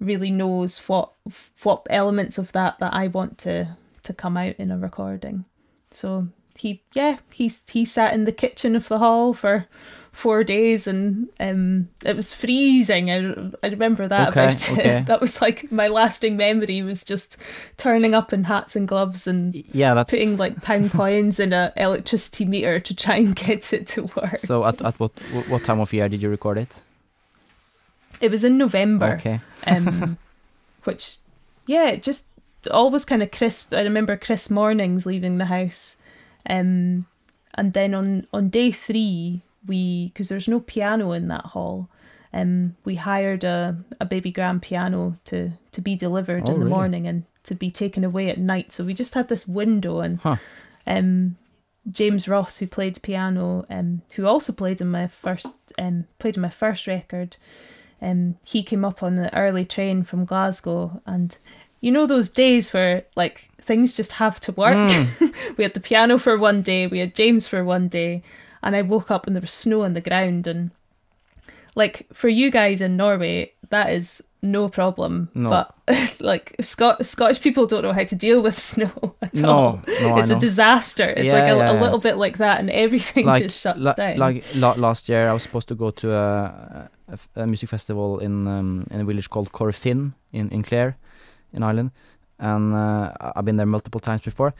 [0.00, 1.12] really knows what
[1.62, 5.44] what elements of that that I want to to come out in a recording.
[5.90, 9.66] So he yeah he's he sat in the kitchen of the hall for
[10.12, 13.16] four days and um it was freezing i,
[13.62, 14.88] I remember that Okay, about okay.
[15.00, 17.36] it that was like my lasting memory was just
[17.76, 21.72] turning up in hats and gloves and Yeah, that's putting like pound coins in a
[21.76, 24.64] electricity meter to try and get it to work so.
[24.64, 25.12] At at what
[25.48, 26.82] what time of year did you record it?
[28.20, 29.40] it was in november Okay.
[29.66, 30.18] um
[30.84, 31.18] which
[31.66, 32.26] yeah it just
[32.70, 35.98] always kind of crisp i remember crisp mornings leaving the house
[36.48, 37.06] um
[37.54, 41.88] and then on on day three we because there's no piano in that hall
[42.32, 46.64] um we hired a, a baby grand piano to to be delivered Oh, in the
[46.64, 46.70] really?
[46.70, 50.18] morning and to be taken away at night so we just had this window and
[50.20, 50.36] Huh.
[50.86, 51.36] um
[51.90, 56.42] James Ross, who played piano, um, who also played in my first um, played in
[56.42, 57.38] my first record,
[58.02, 61.38] um, he came up on the early train from Glasgow, and
[61.80, 64.76] you know those days where like things just have to work.
[65.56, 68.22] we had the piano for one day, we had James for one day,
[68.62, 70.70] and I woke up and there was snow on the ground, and
[71.74, 75.28] like for you guys in Norway, that is no problem.
[75.34, 75.48] No.
[75.50, 75.74] But
[76.20, 79.80] like Scot- Scottish people don't know how to deal with snow at No, all.
[80.00, 81.08] no, it's a disaster.
[81.08, 81.80] It's like a, yeah, a yeah.
[81.80, 84.16] little bit like that, and everything like just shuts la- down.
[84.18, 86.12] like la- last year, I was supposed to go to
[87.36, 90.96] a music festival in um, in a village called Corofin in in Clare,
[91.52, 91.90] in Ireland,
[92.38, 94.52] and uh, I've been there multiple times before.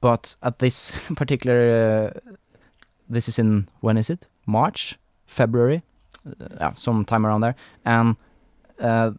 [0.00, 2.32] But at this particular, uh,
[3.08, 4.26] this is in when is it?
[4.46, 5.82] March, February,
[6.26, 8.16] uh, yeah, sometime around there, and
[8.80, 9.10] uh,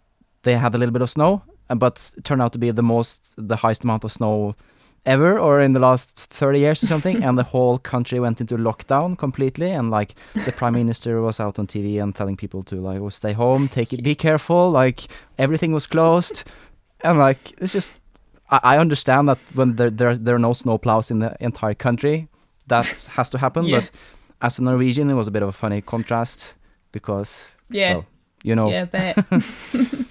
[0.44, 2.84] they had a little bit of snow, uh, but it turned out to be the
[2.84, 4.56] most, the highest amount of snow
[5.06, 7.24] ever or in the last 30 years or something.
[7.28, 11.60] And the whole country went into lockdown completely and like the prime minister was out
[11.60, 15.02] on tv and telling people to like oh, stay home take it be careful like
[15.38, 16.44] everything was closed.
[17.02, 17.94] And like it's just
[18.50, 21.36] i, I understand that when there, there are- there are no snow plows in the
[21.40, 22.28] entire country
[22.68, 23.80] that has to happen Yeah.
[23.80, 23.92] but
[24.42, 26.54] as a norwegian it was a bit of a funny contrast
[26.92, 28.06] because yeah, well,
[28.44, 29.26] you know yeah, I bet.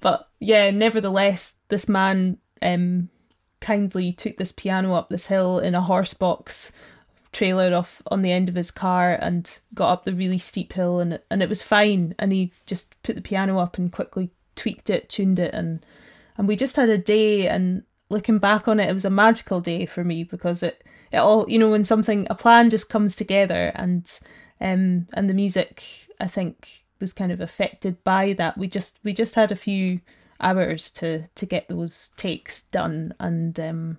[0.00, 3.08] but yeah, nevertheless, this man um
[3.60, 6.72] kindly took this piano up this hill in a horse box
[7.32, 11.00] trailer off on the end of his car and got up the really steep hill
[11.00, 14.88] and and it was fine and he just put the piano up and quickly tweaked
[14.88, 15.84] it tuned it and
[16.38, 19.60] and we just had a day and looking back on it it was a magical
[19.60, 20.82] day for me because it
[21.16, 24.20] it all you know when something a plan just comes together and
[24.60, 25.82] um and the music
[26.20, 28.56] i think was kind of affected by that.
[28.56, 30.00] We just we just had a few
[30.40, 33.98] hours to to get those takes done and um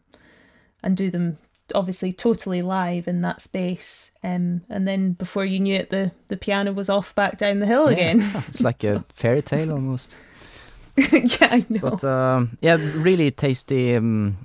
[0.82, 1.38] and do them
[1.76, 4.14] obviously totally live in that space.
[4.24, 7.68] Um and then before you knew it the the piano was off back down the
[7.68, 7.98] hill Yeah.
[7.98, 8.32] again.
[8.48, 10.16] it's like a fairy tale almost
[11.12, 14.36] yeah i know But um, yeah, really tasty um,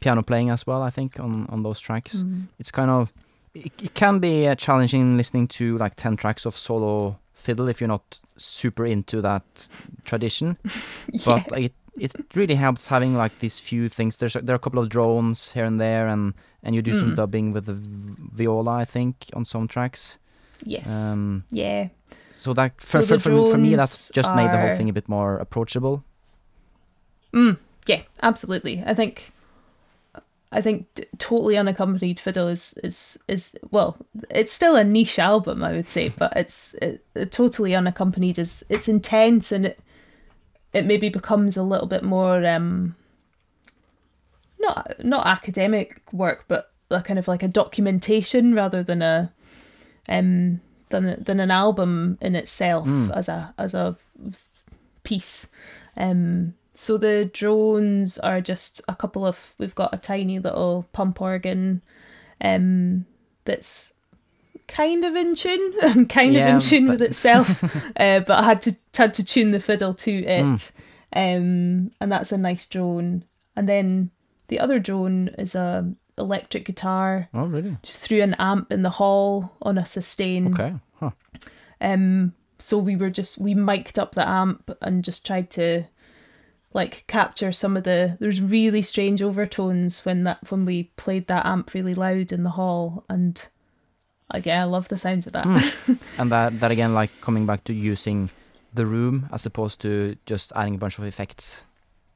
[0.00, 0.82] piano playing as well.
[0.82, 2.46] I think on on those tracks, Mm.
[2.58, 3.12] it's kind of
[3.54, 7.80] it, it can be uh, challenging listening to like ten tracks of solo fiddle if
[7.80, 9.68] you're not super into that
[10.04, 10.56] tradition.
[11.12, 11.42] yeah.
[11.48, 14.16] But it it really helps having like these few things.
[14.18, 17.12] There's there are a couple of drones here and there, and and you do some
[17.12, 17.16] Mm.
[17.16, 17.74] dubbing with the
[18.36, 20.18] viola, I think, on some tracks.
[20.66, 21.88] yes Um, yeah
[22.38, 24.76] so that So for for, for, me, for me, drones that's just made the whole
[24.76, 26.04] thing a bit more approachable.
[27.32, 28.82] Mm, yeah, absolutely.
[28.86, 29.32] I think
[30.52, 30.86] I think
[31.18, 33.96] totally unaccompanied fiddle is is is well,
[34.30, 38.64] it's still a niche album, I would say, but it's it, it totally unaccompanied is
[38.68, 39.80] it's intense and it
[40.72, 42.94] it maybe becomes a little bit more um
[44.60, 49.32] not not academic work, but a kind of like a documentation rather than a
[50.08, 50.60] um
[50.90, 53.16] than than an album in itself Mm.
[53.16, 53.96] as a as a
[55.02, 55.48] piece.
[55.96, 59.54] Um, so the drones are just a couple of.
[59.58, 61.82] We've got a tiny little pump organ,
[62.40, 63.04] um,
[63.44, 63.94] that's
[64.68, 67.64] kind of in tune and kind of in tune but- with itself.
[67.96, 70.42] uh, but I had to had to tune the fiddle to it.
[70.44, 70.72] Mm.
[71.14, 73.24] um, and that's a nice drone.
[73.56, 74.10] And then
[74.48, 77.76] the other drone is a electric guitar, Oh, really?
[77.82, 80.52] just through an amp in the hall on a sustain.
[80.54, 80.74] Okay.
[81.00, 81.10] Huh.
[81.80, 85.84] Um, so we were just we mic'd up the amp and just tried to
[86.74, 91.46] like capture some of the there's really strange overtones when that when we played that
[91.46, 93.48] amp really loud in the hall and
[94.30, 95.46] again I love the sound of that.
[96.18, 98.30] And that that again, like coming back to using
[98.74, 101.64] the room as opposed to just adding a bunch of effects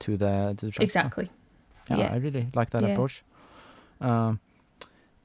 [0.00, 0.84] to the to the track.
[0.84, 1.30] Exactly.
[1.88, 2.12] Yeah, Yeah.
[2.12, 2.88] I really like that Yeah.
[2.94, 3.22] approach.
[4.03, 4.40] Um,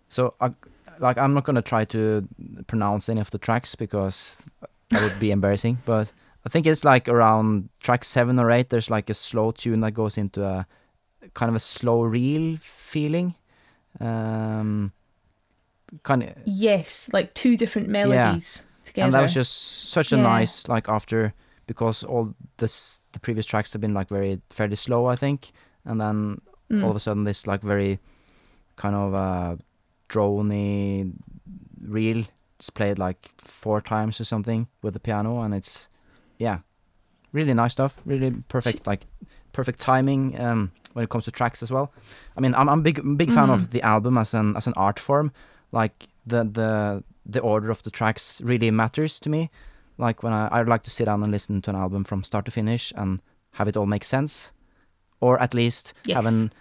[0.10, 0.52] so, I,
[1.00, 2.28] like, I'm not gonna try to
[2.68, 4.38] pronounce any of the tracks because
[4.90, 5.80] that would be embarrassing.
[5.86, 6.12] But
[6.46, 8.70] I think it's like around track seven or eight.
[8.70, 10.66] There's like a slow tune that goes into a
[11.34, 13.36] kind of a slow reel feeling.
[14.00, 14.92] Um,
[16.04, 19.06] kind of, Yes, like two different melodies together.
[19.06, 20.24] and that was just such a Yeah.
[20.24, 21.34] nice like after
[21.66, 25.52] because all this the previous tracks have been like very fairly slow, I think,
[25.86, 26.84] and then Mm.
[26.84, 28.00] all of a sudden this like very
[28.78, 29.58] kind of a
[30.10, 31.12] drony
[31.82, 32.24] reel.
[32.58, 35.88] It's played like four times or something with the piano and it's
[36.40, 36.60] yeah
[37.34, 37.94] really nice stuff.
[38.06, 39.06] Really perfect like
[39.54, 41.92] perfect timing um when it comes to tracks as well.
[42.36, 43.70] I mean i'm i'm big big fan of Mhm.
[43.72, 45.32] the album as an as an art form.
[45.72, 49.50] Like the the the order of the tracks really matters to me.
[50.00, 52.46] Like when i i like to sit down and listen to an album from start
[52.46, 53.20] to finish and
[53.52, 54.52] have it all make sense
[55.20, 56.52] or at least have an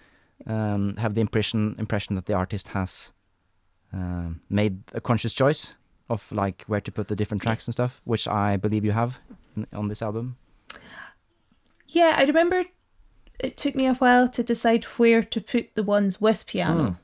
[0.45, 3.11] um, have the impression impression that the artist has
[3.93, 5.73] um, made a conscious choice
[6.09, 9.19] of like where to put the different tracks and stuff, which I believe you have
[9.55, 10.37] in, on this album.
[11.87, 12.65] Yeah, I remember
[13.39, 16.97] it took me a while to decide where to put the ones with piano.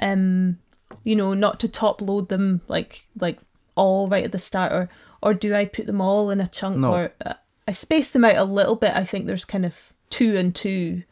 [0.00, 0.12] Mm.
[0.12, 0.58] Um,
[1.04, 3.38] you know, not to top load them like like
[3.74, 4.88] all right at the start, or
[5.22, 6.78] or do I put them all in a chunk?
[6.78, 6.92] No.
[6.92, 7.34] Or uh,
[7.68, 8.94] I space them out a little bit.
[8.94, 11.02] I think there's kind of two and two.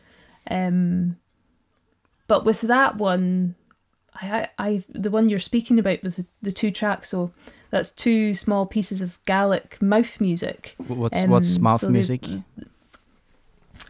[0.50, 1.18] Um,
[2.28, 3.56] but with that one,
[4.14, 7.32] I, I, the one you're speaking about with the, the two tracks, so
[7.70, 10.74] that's two small pieces of Gaelic mouth music.
[10.86, 12.24] What's what's Um, mouth so they- music?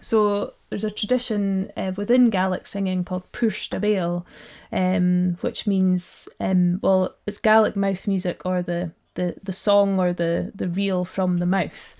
[0.00, 4.24] So there's a tradition uh, within Gaelic singing called puirt à beul,
[4.72, 10.12] um, which means um, well, it's Gaelic mouth music or the, the, the song or
[10.12, 11.96] the, the reel from the mouth,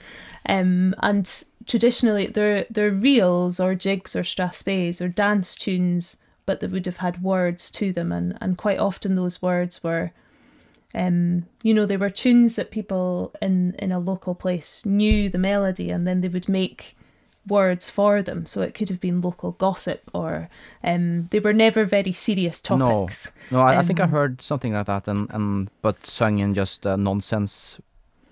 [0.49, 6.19] um, and traditionally they're they're reels or jigs or strathspeys or dance tunes,
[6.49, 10.13] but that would have had words to them, and and quite often those words were.
[10.95, 15.37] Um, you know, they were tunes that people in, in a local place knew the
[15.39, 16.97] melody, and then they would make
[17.47, 18.47] words for them.
[18.47, 20.49] So it could have been local gossip, or
[20.83, 22.79] um, they were never very serious No.
[22.79, 23.31] topics.
[23.51, 26.55] No, I, I think I um, heard something like that, and, and but sung in
[26.55, 27.79] just uh, nonsense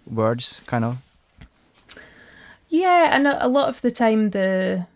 [0.07, 0.97] words, kind of.
[2.71, 4.87] Yeah, and a, a lot of the time the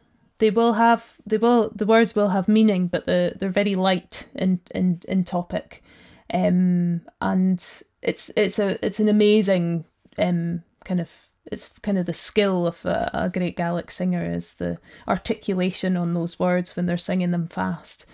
[0.41, 4.29] they will have they will the words will have meaning, but the they're very light
[4.35, 5.85] in in, in topic,
[6.35, 7.59] um, and
[8.03, 9.85] it's it's a it's an amazing
[10.19, 11.11] um kind of
[11.47, 16.15] it's kind of the skill of a, a great Gaelic singer is the articulation on
[16.15, 18.07] those words when they're singing them fast.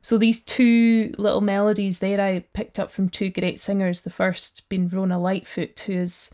[0.00, 4.02] So these two little melodies there I picked up from two great singers.
[4.02, 6.30] The first being Rona Lightfoot, who is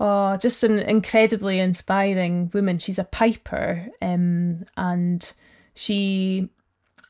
[0.00, 2.78] oh just an incredibly inspiring woman.
[2.78, 5.32] She's a piper, um, and
[5.74, 6.48] she,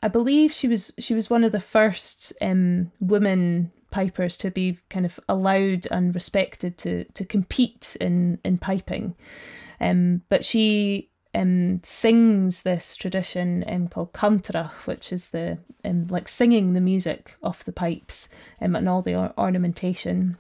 [0.03, 4.79] I believe she was she was one of the first um women pipers to be
[4.91, 9.15] kind of allowed and respected to to compete in in piping.
[9.81, 16.29] Um, but she um, sings this tradition um, called canntaireachd, which is the um, like
[16.29, 18.29] singing the music off the pipes
[18.61, 20.39] um, and all the or- ornamentation.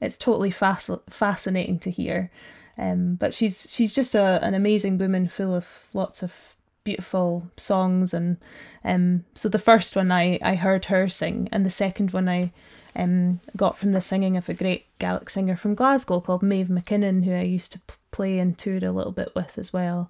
[0.00, 2.30] It's totally fasc- fascinating to hear.
[2.76, 8.14] Um, but she's she's just a, an amazing woman, full of lots of beautiful songs,
[8.14, 8.36] and
[8.84, 12.52] um, so the first one I I heard her sing, and the second one I
[12.94, 17.24] um, got from the singing of a great Gaelic singer from Glasgow called Maeve MacKinnon,
[17.24, 17.80] who I used to
[18.12, 20.08] play and tour a little bit with as well.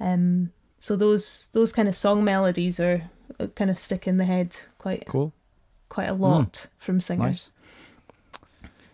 [0.00, 3.08] Um, so those those kind of song melodies are
[3.38, 5.32] uh, kind of stick in the head quite Cool,
[5.88, 7.24] quite a lot from singers.
[7.26, 7.50] nice.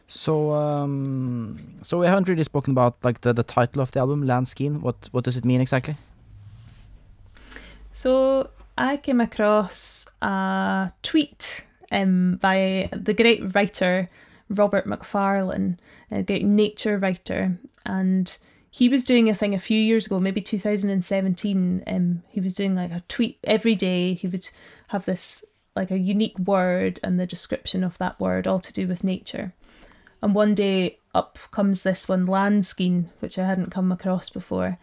[0.07, 4.25] So, um, so we haven't really spoken about like the, the title of the album,
[4.25, 4.81] Landskein.
[4.81, 5.97] What what does it mean exactly?
[7.93, 14.11] So I came across a tweet um, by the great writer
[14.51, 15.79] Robert Macfarlane,
[16.11, 18.37] a great nature writer, and
[18.71, 21.85] he was doing a thing a few years ago, maybe 2017.
[21.87, 24.15] Um, he was doing like a tweet every day.
[24.15, 24.51] He would
[24.89, 25.45] have this
[25.77, 29.53] like a unique word and the description of that word, all to do with nature.
[30.25, 34.79] And one day up comes this one, Landskein, which I hadn't come across before.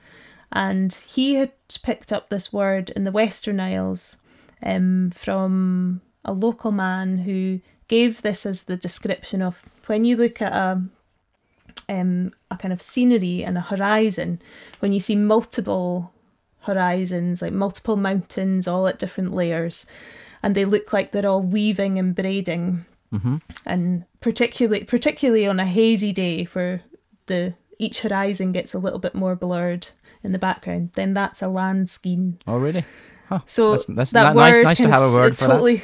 [0.51, 4.17] and he had picked up this word in the Western Isles
[4.61, 10.41] um, from a local man who gave this as the description of when you look
[10.41, 10.81] at a
[11.89, 14.41] um, a kind of scenery and a horizon,
[14.79, 16.13] when you see multiple
[16.61, 19.85] horizons, like multiple mountains, all at different layers,
[20.43, 23.37] and they look like they're all weaving and braiding, Mm-hmm.
[23.65, 26.81] and particularly particularly on a hazy day where
[27.25, 29.89] the each horizon gets a little bit more blurred
[30.23, 32.39] in the background, then that's a land skein.
[32.47, 32.85] Oh, really?
[33.27, 33.39] Huh.
[33.45, 35.53] So That's- that's that ni- nice- word nice to have a word for that.
[35.53, 35.81] totally,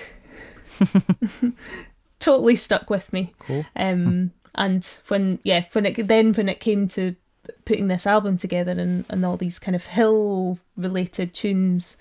[2.20, 3.34] totally stuck with me.
[3.40, 3.66] Cool.
[3.76, 7.16] Um, and when yeah, when it then when it came to
[7.66, 11.98] putting this album together and, and all these kind of hill related tunes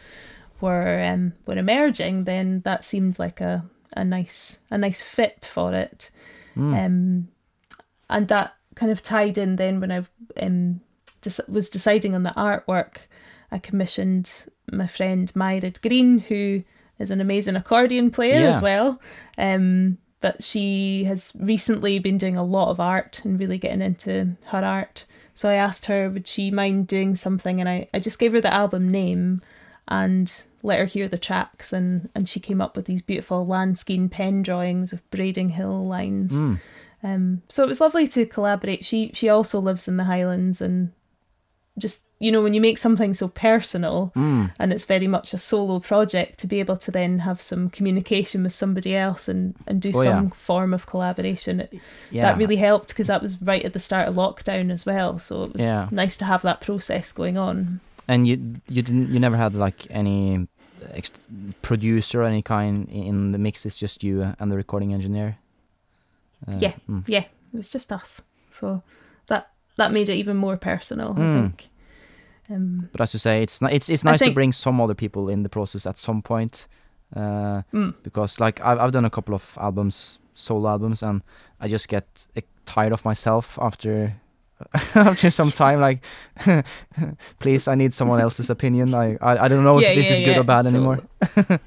[0.60, 3.64] were um, were emerging, then that seemed like a,
[3.94, 6.10] a nice a nice fit for it.
[6.56, 7.28] Um,
[8.08, 10.04] and that kind of tied in then when I
[10.40, 10.80] um,
[11.20, 12.96] des- was deciding on the artwork,
[13.52, 16.62] I commissioned my friend Mairearad Green, who
[16.98, 18.48] is an amazing accordion player Yeah.
[18.48, 19.00] as well.
[19.36, 24.36] Um, but she has recently been doing a lot of art and really getting into
[24.46, 25.04] her art.
[25.34, 27.60] So I asked her, would she mind doing something?
[27.60, 29.42] And I, I just gave her the album name
[29.88, 30.32] and
[30.66, 31.72] let her hear the tracks.
[31.72, 36.32] And, and she came up with these beautiful landscape pen drawings of braiding hill lines.
[36.34, 36.60] Mm.
[37.02, 38.84] Um, so it was lovely to collaborate.
[38.84, 40.92] She she also lives in the Highlands and
[41.78, 44.50] just you know when you make something so personal Mm.
[44.58, 48.42] and it's very much a solo project to be able to then have some communication
[48.44, 50.10] with somebody else and and do Oh, yeah.
[50.10, 51.74] some form of collaboration it,
[52.10, 52.22] Yeah.
[52.22, 55.44] that really helped because that was right at the start of lockdown as well so
[55.44, 55.88] it was Yeah.
[55.90, 58.34] nice to have that process going on And you
[58.74, 60.48] you didn't you never had like any
[61.62, 63.66] producer any kind in the mix.
[63.66, 65.36] It's just you and the recording engineer.
[66.46, 66.72] Uh, Yeah.
[66.88, 67.02] mm.
[67.08, 68.82] yeah it was just us so
[69.26, 71.32] that that made it even more personal i Mm.
[71.32, 71.68] think
[72.50, 75.42] um But as you say, it's it's it's nice to bring some other people in
[75.42, 76.68] the process at some point,
[77.16, 81.22] uh, mm, because like I've I've done a couple of albums, solo albums, and
[81.60, 82.04] I just get
[82.36, 84.12] uh, tired of myself after
[84.94, 85.80] after some time.
[85.80, 86.04] Like,
[87.38, 88.94] please, I need someone else's opinion.
[88.94, 90.40] I I, I don't know Yeah, if this yeah, is good yeah.
[90.40, 91.02] or bad So- anymore.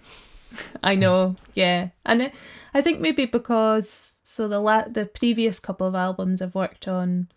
[0.84, 2.34] I know, yeah, and it,
[2.74, 7.30] I think maybe because so the la- the previous couple of albums I've worked on,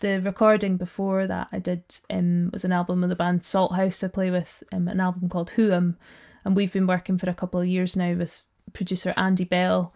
[0.00, 4.02] the recording before that I did um was an album with the band Salt House
[4.04, 5.96] I play with, um, an album called Huam,
[6.44, 8.42] and we've been working for a couple of years now with
[8.72, 9.92] producer Andy Bell,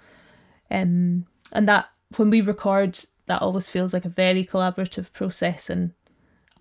[0.70, 5.92] um, and that when we record that always feels like a very collaborative process and.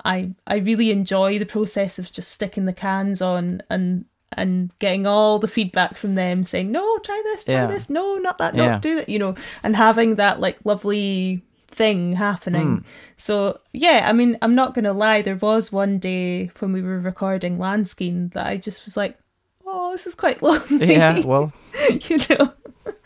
[0.03, 5.07] I, I really enjoy the process of just sticking the cans on and and getting
[5.07, 7.65] all the feedback from them saying no try this try Yeah.
[7.67, 8.73] this no not that Yeah.
[8.73, 12.83] no do that you know and having that like lovely thing happening Mm.
[13.17, 16.99] so yeah i mean i'm not gonna lie there was one day when we were
[16.99, 19.17] recording Landskein that i just was like
[19.65, 21.51] oh this is quite lonely yeah, well,
[22.09, 22.53] you know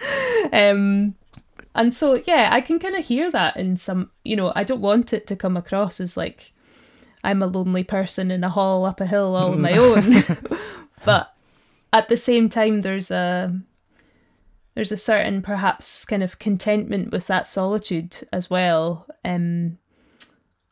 [0.51, 1.15] um
[1.75, 4.81] and so yeah i can kind of hear that in some you know i don't
[4.81, 6.53] want it to come across as like
[7.23, 10.23] i'm a lonely person in a hall up a hill all on my own.
[11.05, 11.33] But
[11.93, 13.59] at the same time there's a
[14.75, 19.77] there's a certain perhaps kind of contentment with that solitude as well um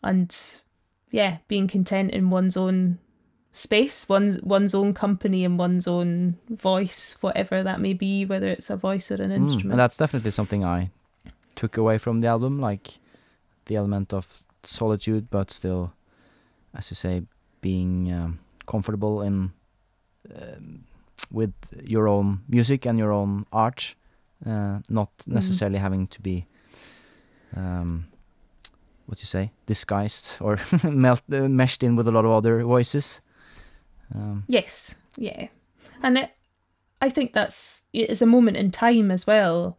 [0.03, 0.59] and
[1.11, 2.99] yeah being content in one's own
[3.57, 8.69] space one's one's own company and one's own voice whatever that may be whether it's
[8.69, 10.91] a voice or an mm, instrument and that's definitely something I
[11.57, 12.99] took away from the album, like
[13.65, 15.91] the element of solitude, but still,
[16.73, 17.23] as you say,
[17.59, 19.51] being um, comfortable in
[20.33, 20.85] um,
[21.31, 21.53] with
[21.83, 23.95] your own music and your own art,
[24.45, 26.45] uh, not necessarily having to be
[27.55, 28.07] um,
[29.07, 33.19] what you say disguised or melt, uh, meshed in with a lot of other voices.
[34.13, 35.47] Um, Yes, yeah,
[36.01, 36.31] and it,
[37.01, 39.77] I think that's it's a moment in time as well.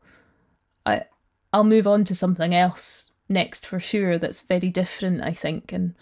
[0.86, 1.04] I
[1.52, 4.18] I'll move on to something else next for sure.
[4.18, 5.94] That's very different, I think, and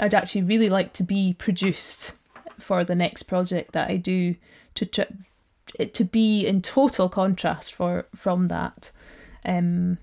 [0.00, 2.12] I'd actually really like to be produced
[2.58, 4.36] for the next project that I do
[4.74, 5.02] to tr-
[5.78, 8.90] it to be in total contrast for from that,
[9.44, 9.98] um,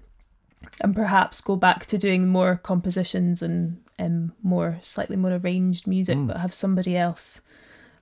[0.81, 6.17] and perhaps go back to doing more compositions and um more slightly more arranged music,
[6.17, 6.27] Mm.
[6.27, 7.41] but have somebody else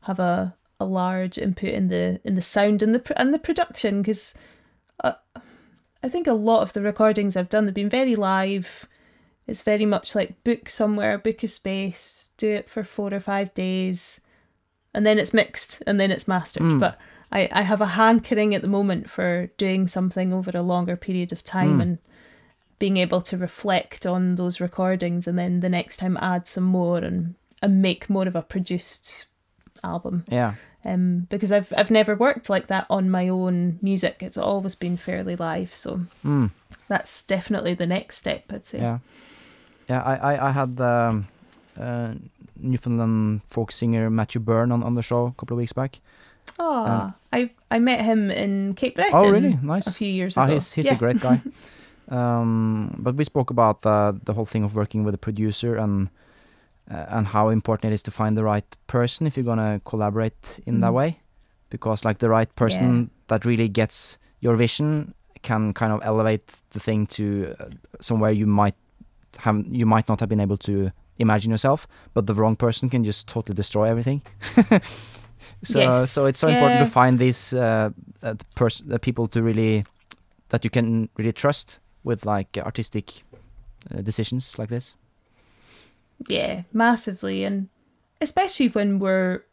[0.02, 4.02] have a a large input in the in the sound and the and the production
[4.02, 4.34] because
[5.04, 5.14] uh,
[6.04, 8.88] I think a lot of the recordings I've done have been very live.
[9.48, 13.54] It's very much like book somewhere, book a space, do it for four or five
[13.54, 14.22] days,
[14.94, 16.64] and then it's mixed and then it's mastered.
[16.64, 16.80] Mm.
[16.80, 16.98] But
[17.32, 21.32] I, I have a hankering at the moment for doing something over a longer period
[21.32, 21.82] of time Mm.
[21.82, 21.98] and
[22.82, 26.98] being able to reflect on those recordings and then the next time add some more
[26.98, 29.28] and and make more of a produced
[29.84, 30.24] album.
[30.28, 30.54] Yeah.
[30.84, 34.16] Um, because I've I've never worked like that on my own music.
[34.24, 36.50] It's always been fairly live, so Mm.
[36.88, 38.44] that's definitely the next step.
[38.54, 38.80] I'd say.
[38.80, 38.98] Yeah,
[39.88, 40.02] yeah.
[40.02, 41.28] I I, I had um,
[41.80, 42.14] uh,
[42.60, 46.00] Newfoundland folk singer Matthew Byrne on, on the show a couple of weeks back.
[46.58, 49.14] Oh, I I met him in Cape Breton.
[49.20, 49.58] oh, really?
[49.62, 49.88] Nice.
[49.88, 50.54] A few years Ah, ago.
[50.54, 50.96] he's he's yeah.
[50.96, 51.42] a great guy.
[52.12, 56.10] um, but we spoke about uh, the whole thing of working with a producer and
[56.92, 60.60] uh, and how important it is to find the right person if you're gonna collaborate
[60.66, 60.94] in that Mhm.
[60.96, 61.20] way,
[61.70, 66.80] because like the right person that really gets your vision can kind of elevate the
[66.80, 67.66] thing to uh,
[68.00, 68.76] somewhere you might
[69.38, 73.04] have you might not have been able to imagine yourself, but the wrong person can
[73.04, 74.22] just totally destroy everything.
[75.64, 76.12] so Yes.
[76.12, 77.90] so it's so important to find these uh,
[78.24, 79.84] uh, pers- the people to really
[80.50, 83.24] that you can really trust with like artistic
[83.94, 84.96] uh, decisions like this.
[86.28, 87.70] Yeah, massively, and
[88.20, 89.44] especially when we're.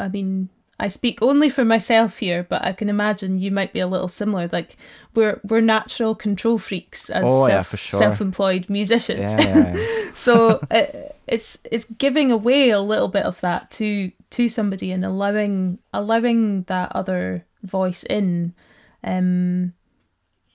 [0.00, 0.48] I mean,
[0.78, 4.08] I speak only for myself here, but I can imagine you might be a little
[4.08, 4.48] similar.
[4.52, 4.76] Like
[5.14, 7.98] we're we're natural control freaks as Oh, yeah, self, for sure.
[7.98, 9.32] self-employed musicians.
[9.32, 10.10] Yeah, yeah, yeah.
[10.14, 15.04] so it, it's it's giving away a little bit of that to to somebody and
[15.04, 18.54] allowing allowing that other voice in
[19.02, 19.72] um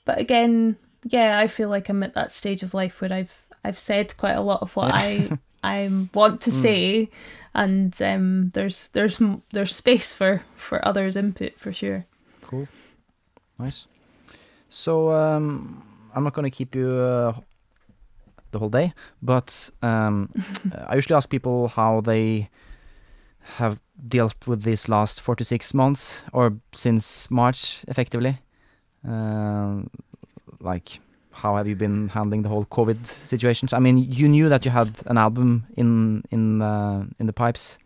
[0.06, 3.80] but again yeah i feel like i'm at that stage of life where i've i've
[3.80, 5.30] said quite a lot of what i
[5.64, 6.54] i want to Mm.
[6.54, 7.10] say
[7.54, 9.20] and um there's there's
[9.52, 12.06] there's space for for others input for sure
[12.42, 12.68] Cool.
[13.58, 13.88] Nice.
[14.70, 15.82] So um,
[16.14, 17.34] I'm not gonna keep you uh,
[18.52, 20.30] the whole day, but um,
[20.88, 22.50] I usually ask people how they
[23.58, 28.38] have dealt with these last four to six months, or since March, effectively.
[29.08, 29.90] Um,
[30.64, 31.00] like,
[31.32, 33.74] how have you been handling the whole COVID situations?
[33.74, 37.78] I mean, you knew that you had an album in in uh, in the pipes,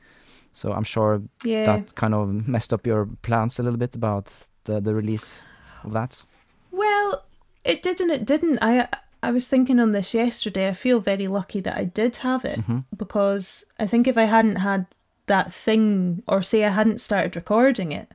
[0.54, 4.46] so I'm sure yeah that kind of messed up your plans a little bit about
[4.66, 5.42] the, the release
[5.84, 6.26] of that.
[6.72, 7.24] Well,
[7.64, 8.12] it didn't.
[8.12, 8.60] it didn't.
[8.62, 8.88] I
[9.24, 10.68] I was thinking on this yesterday.
[10.70, 12.84] I feel very lucky that I did have it Mhm.
[12.98, 14.86] because I think if I hadn't had
[15.26, 18.08] that thing, or say I hadn't started recording it,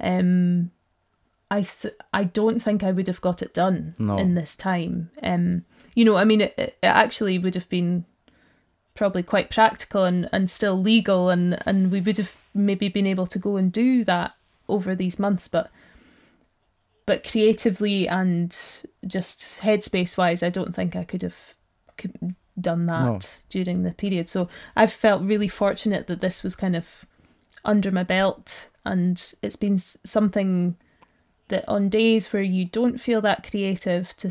[0.00, 0.70] um,
[1.50, 4.16] I th- I don't think I would have got it done No.
[4.18, 5.10] in this time.
[5.22, 5.64] Um,
[5.94, 8.04] you know, I mean, it, it actually would have been
[8.94, 13.26] probably quite practical and, and still legal, and and we would have maybe been able
[13.28, 14.32] to go and do that
[14.68, 15.70] over these months, but
[17.06, 18.56] but creatively and
[19.06, 21.54] just headspace wise, I don't think I could have
[22.58, 23.18] done that No.
[23.50, 24.28] during the period.
[24.30, 27.04] So I've felt really fortunate that this was kind of
[27.64, 30.76] under my belt, and it's been something
[31.54, 34.28] that on days where you don't feel that creative to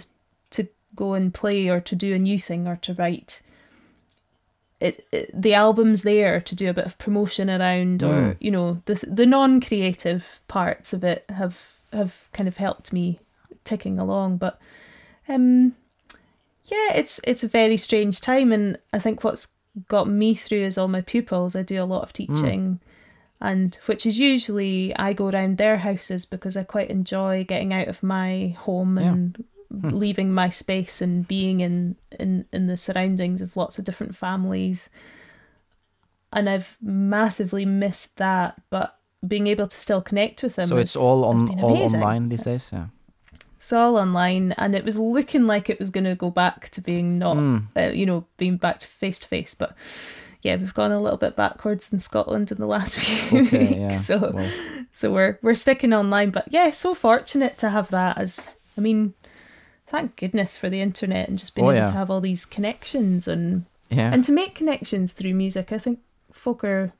[0.51, 3.41] to go and play or to do a new thing or to write.
[4.79, 8.35] It, it the album's there to do a bit of promotion around, or Mm.
[8.39, 13.19] you know the the non-creative parts of it have have kind of helped me
[13.63, 14.37] ticking along.
[14.37, 14.59] But
[15.29, 15.75] um,
[16.65, 19.53] yeah, it's it's a very strange time, and I think what's
[19.87, 21.55] got me through is all my pupils.
[21.55, 22.79] I do a lot of teaching,
[23.43, 27.87] and which is usually I go around their houses because I quite enjoy getting out
[27.89, 29.09] of my home Yeah.
[29.11, 29.43] and
[29.91, 34.89] leaving my space and being in, in in the surroundings of lots of different families.
[36.31, 40.67] And I've massively missed that, but being able to still connect with them.
[40.67, 42.69] so it's has- all on all online these days.
[42.73, 42.87] Yeah.
[43.55, 46.81] It's all online, and it was looking like it was going to go back to
[46.81, 47.67] being not, Mm.
[47.77, 49.55] uh, you know, being back to face to face.
[49.55, 49.73] But
[50.43, 53.57] yeah, we've gone a little bit backwards in Scotland in the last few Okay.
[53.59, 53.71] weeks.
[53.79, 53.89] Yeah.
[53.89, 54.51] So Well,
[54.91, 56.29] so we're we're sticking online.
[56.29, 58.59] But yeah, so fortunate to have that as.
[58.77, 59.13] I mean,
[59.87, 61.85] thank goodness for the internet and just being Oh, able yeah.
[61.87, 64.11] to have all these connections and yeah.
[64.13, 65.71] and to make connections through music.
[65.71, 65.99] I think
[66.31, 66.91] folk are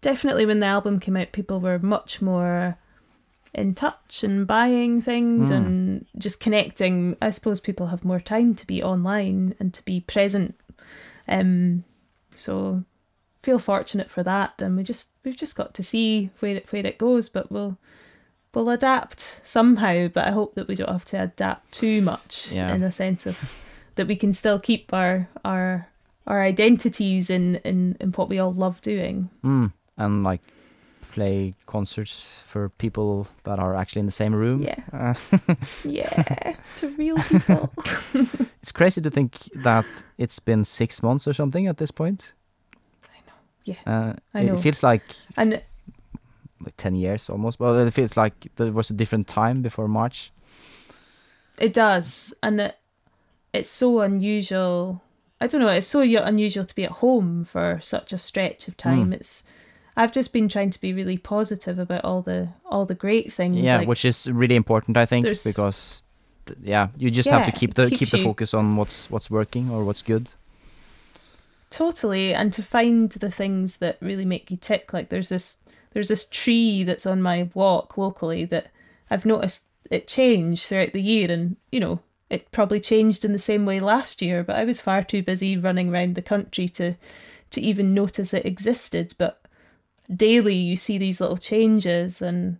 [0.00, 2.78] definitely when the album came out, people were much more
[3.52, 5.56] in touch and buying things Mm.
[5.56, 7.16] and just connecting.
[7.20, 10.54] I suppose people have more time to be online and to be present.
[11.28, 11.84] Um,
[12.40, 12.84] so
[13.42, 16.86] feel fortunate for that, and we just we've just got to see where it where
[16.86, 17.78] it goes, but we'll.
[18.52, 22.74] We'll adapt somehow, but I hope that we don't have to adapt too much Yeah.
[22.74, 23.38] in a sense of
[23.94, 25.86] that we can still keep our our
[26.26, 29.30] our identities in in, in what we all love doing.
[29.44, 29.72] Mm.
[29.96, 30.40] And like
[31.12, 34.62] play concerts for people that are actually in the same room.
[34.62, 34.80] Yeah.
[34.92, 35.14] Uh,
[35.84, 37.70] Yeah, to real people.
[38.62, 39.86] it's crazy to think that
[40.18, 42.34] it's been six months or something at this point.
[43.04, 43.34] I know.
[43.64, 44.56] Yeah, Uh, I it know.
[44.56, 45.02] feels like
[45.36, 45.62] And
[46.64, 47.58] like ten years almost.
[47.60, 50.30] Well, it feels like there was a different time before March.
[51.60, 52.76] it does, and it,
[53.52, 55.00] it's so unusual
[55.42, 55.68] I don't know.
[55.72, 59.10] It's so unusual to be at home for such a stretch of time.
[59.10, 59.14] Mm.
[59.14, 59.44] It's
[59.96, 63.58] I've just been trying to be really positive about all the all the great things.
[63.58, 66.02] yeah, like, which is really important, I think, because
[66.46, 69.30] th- yeah, you just have to keep the keep the you- focus on what's what's
[69.30, 70.32] working or what's good.
[71.70, 74.92] Totally, and to find the things that really make you tick.
[74.92, 75.58] Like there's this
[75.92, 78.70] there's this tree that's on my walk locally that
[79.10, 83.38] I've noticed it changed throughout the year, and you know it probably changed in the
[83.38, 84.42] same way last year.
[84.42, 86.94] But I was far too busy running around the country to
[87.50, 89.14] to even notice it existed.
[89.16, 89.39] But
[90.14, 92.58] daily you see these little changes, and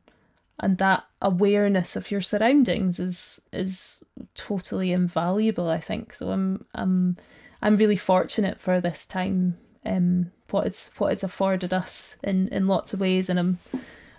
[0.58, 4.02] and that awareness of your surroundings is is
[4.34, 5.68] totally invaluable.
[5.68, 6.30] I think so.
[6.30, 7.16] I'm I'm
[7.62, 9.58] I'm really fortunate for this time.
[9.84, 13.58] Um, what it's what it's afforded us in in lots of ways, and I'm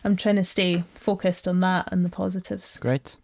[0.04, 2.78] I'm trying to stay focused on that and the positives.
[2.78, 3.18] Great.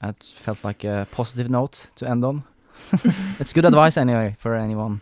[0.00, 2.44] That felt like a positive note to end on.
[3.38, 5.00] it's good advice anyway for anyone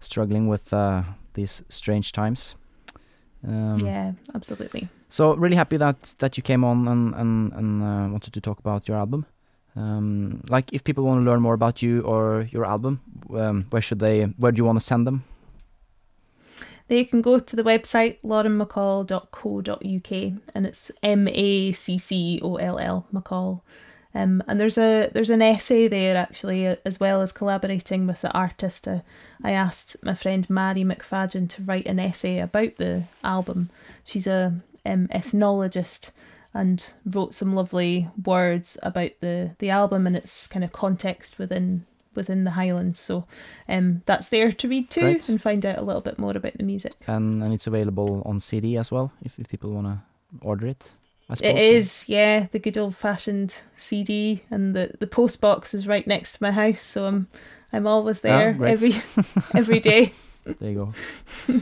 [0.00, 1.02] struggling with uh,
[1.34, 2.54] these strange times.
[3.46, 4.88] Um, yeah, absolutely.
[5.08, 8.58] So really happy that that you came on and and and uh, wanted to talk
[8.58, 9.26] about your album.
[9.76, 13.00] Um, like if people want to learn more about you or your album,
[13.34, 14.24] um, where should they?
[14.24, 15.24] Where do you want to send them?
[16.88, 20.12] They can go to the website laurenmaccoll.co.uk
[20.54, 23.60] and it's M A C C O L L MacColl.
[24.14, 28.22] Um, and there's a there's an essay there actually uh, as well as collaborating with
[28.22, 28.88] the artist.
[28.88, 29.00] Uh,
[29.42, 33.70] I asked my friend Mairi McFadyen to write an essay about the album.
[34.04, 34.54] She's a
[34.84, 36.10] um, ethnologist
[36.52, 41.86] and wrote some lovely words about the the album and its kind of context within
[42.14, 42.98] within the Highlands.
[42.98, 43.26] So
[43.68, 45.28] um, that's there to read too Great.
[45.28, 46.94] and find out a little bit more about the music.
[47.06, 49.98] And and it's available on CD as well if, if people want to
[50.42, 50.92] order it.
[51.30, 51.52] I suppose.
[51.52, 56.06] It is, yeah, the good old fashioned CD, and the the post box is right
[56.06, 57.28] next to my house, so I'm
[57.72, 58.94] I'm always Ah, there every
[59.54, 60.12] every day.
[60.44, 60.92] There you
[61.48, 61.60] go.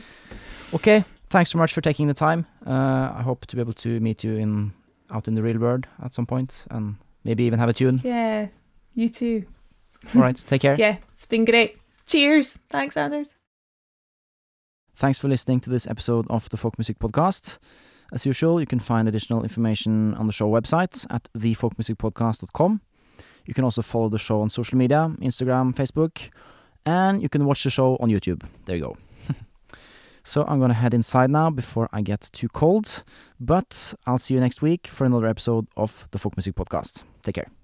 [0.74, 2.46] okay, thanks so much for taking the time.
[2.66, 4.72] Uh, I hope to be able to meet you in
[5.10, 8.00] out in the real world at some point, and maybe even have a tune.
[8.04, 8.48] Yeah,
[8.94, 9.44] you too.
[10.14, 10.76] All right, take care.
[10.78, 11.76] Yeah, it's been great.
[12.06, 12.58] Cheers.
[12.70, 13.34] Thanks, Anders.
[14.96, 17.58] Thanks for listening to this episode of the Folk Music Podcast.
[18.12, 22.80] As usual, you can find additional information on the show website at thefolkmusicpodcast.com.
[23.44, 26.30] You can also follow the show on social media Instagram, Facebook,
[26.86, 28.42] and you can watch the show on YouTube.
[28.64, 28.96] There you go.
[30.22, 33.04] so I'm going to head inside now before I get too cold,
[33.38, 37.04] but I'll see you next week for another episode of the Folk Music Podcast.
[37.22, 37.57] Take care.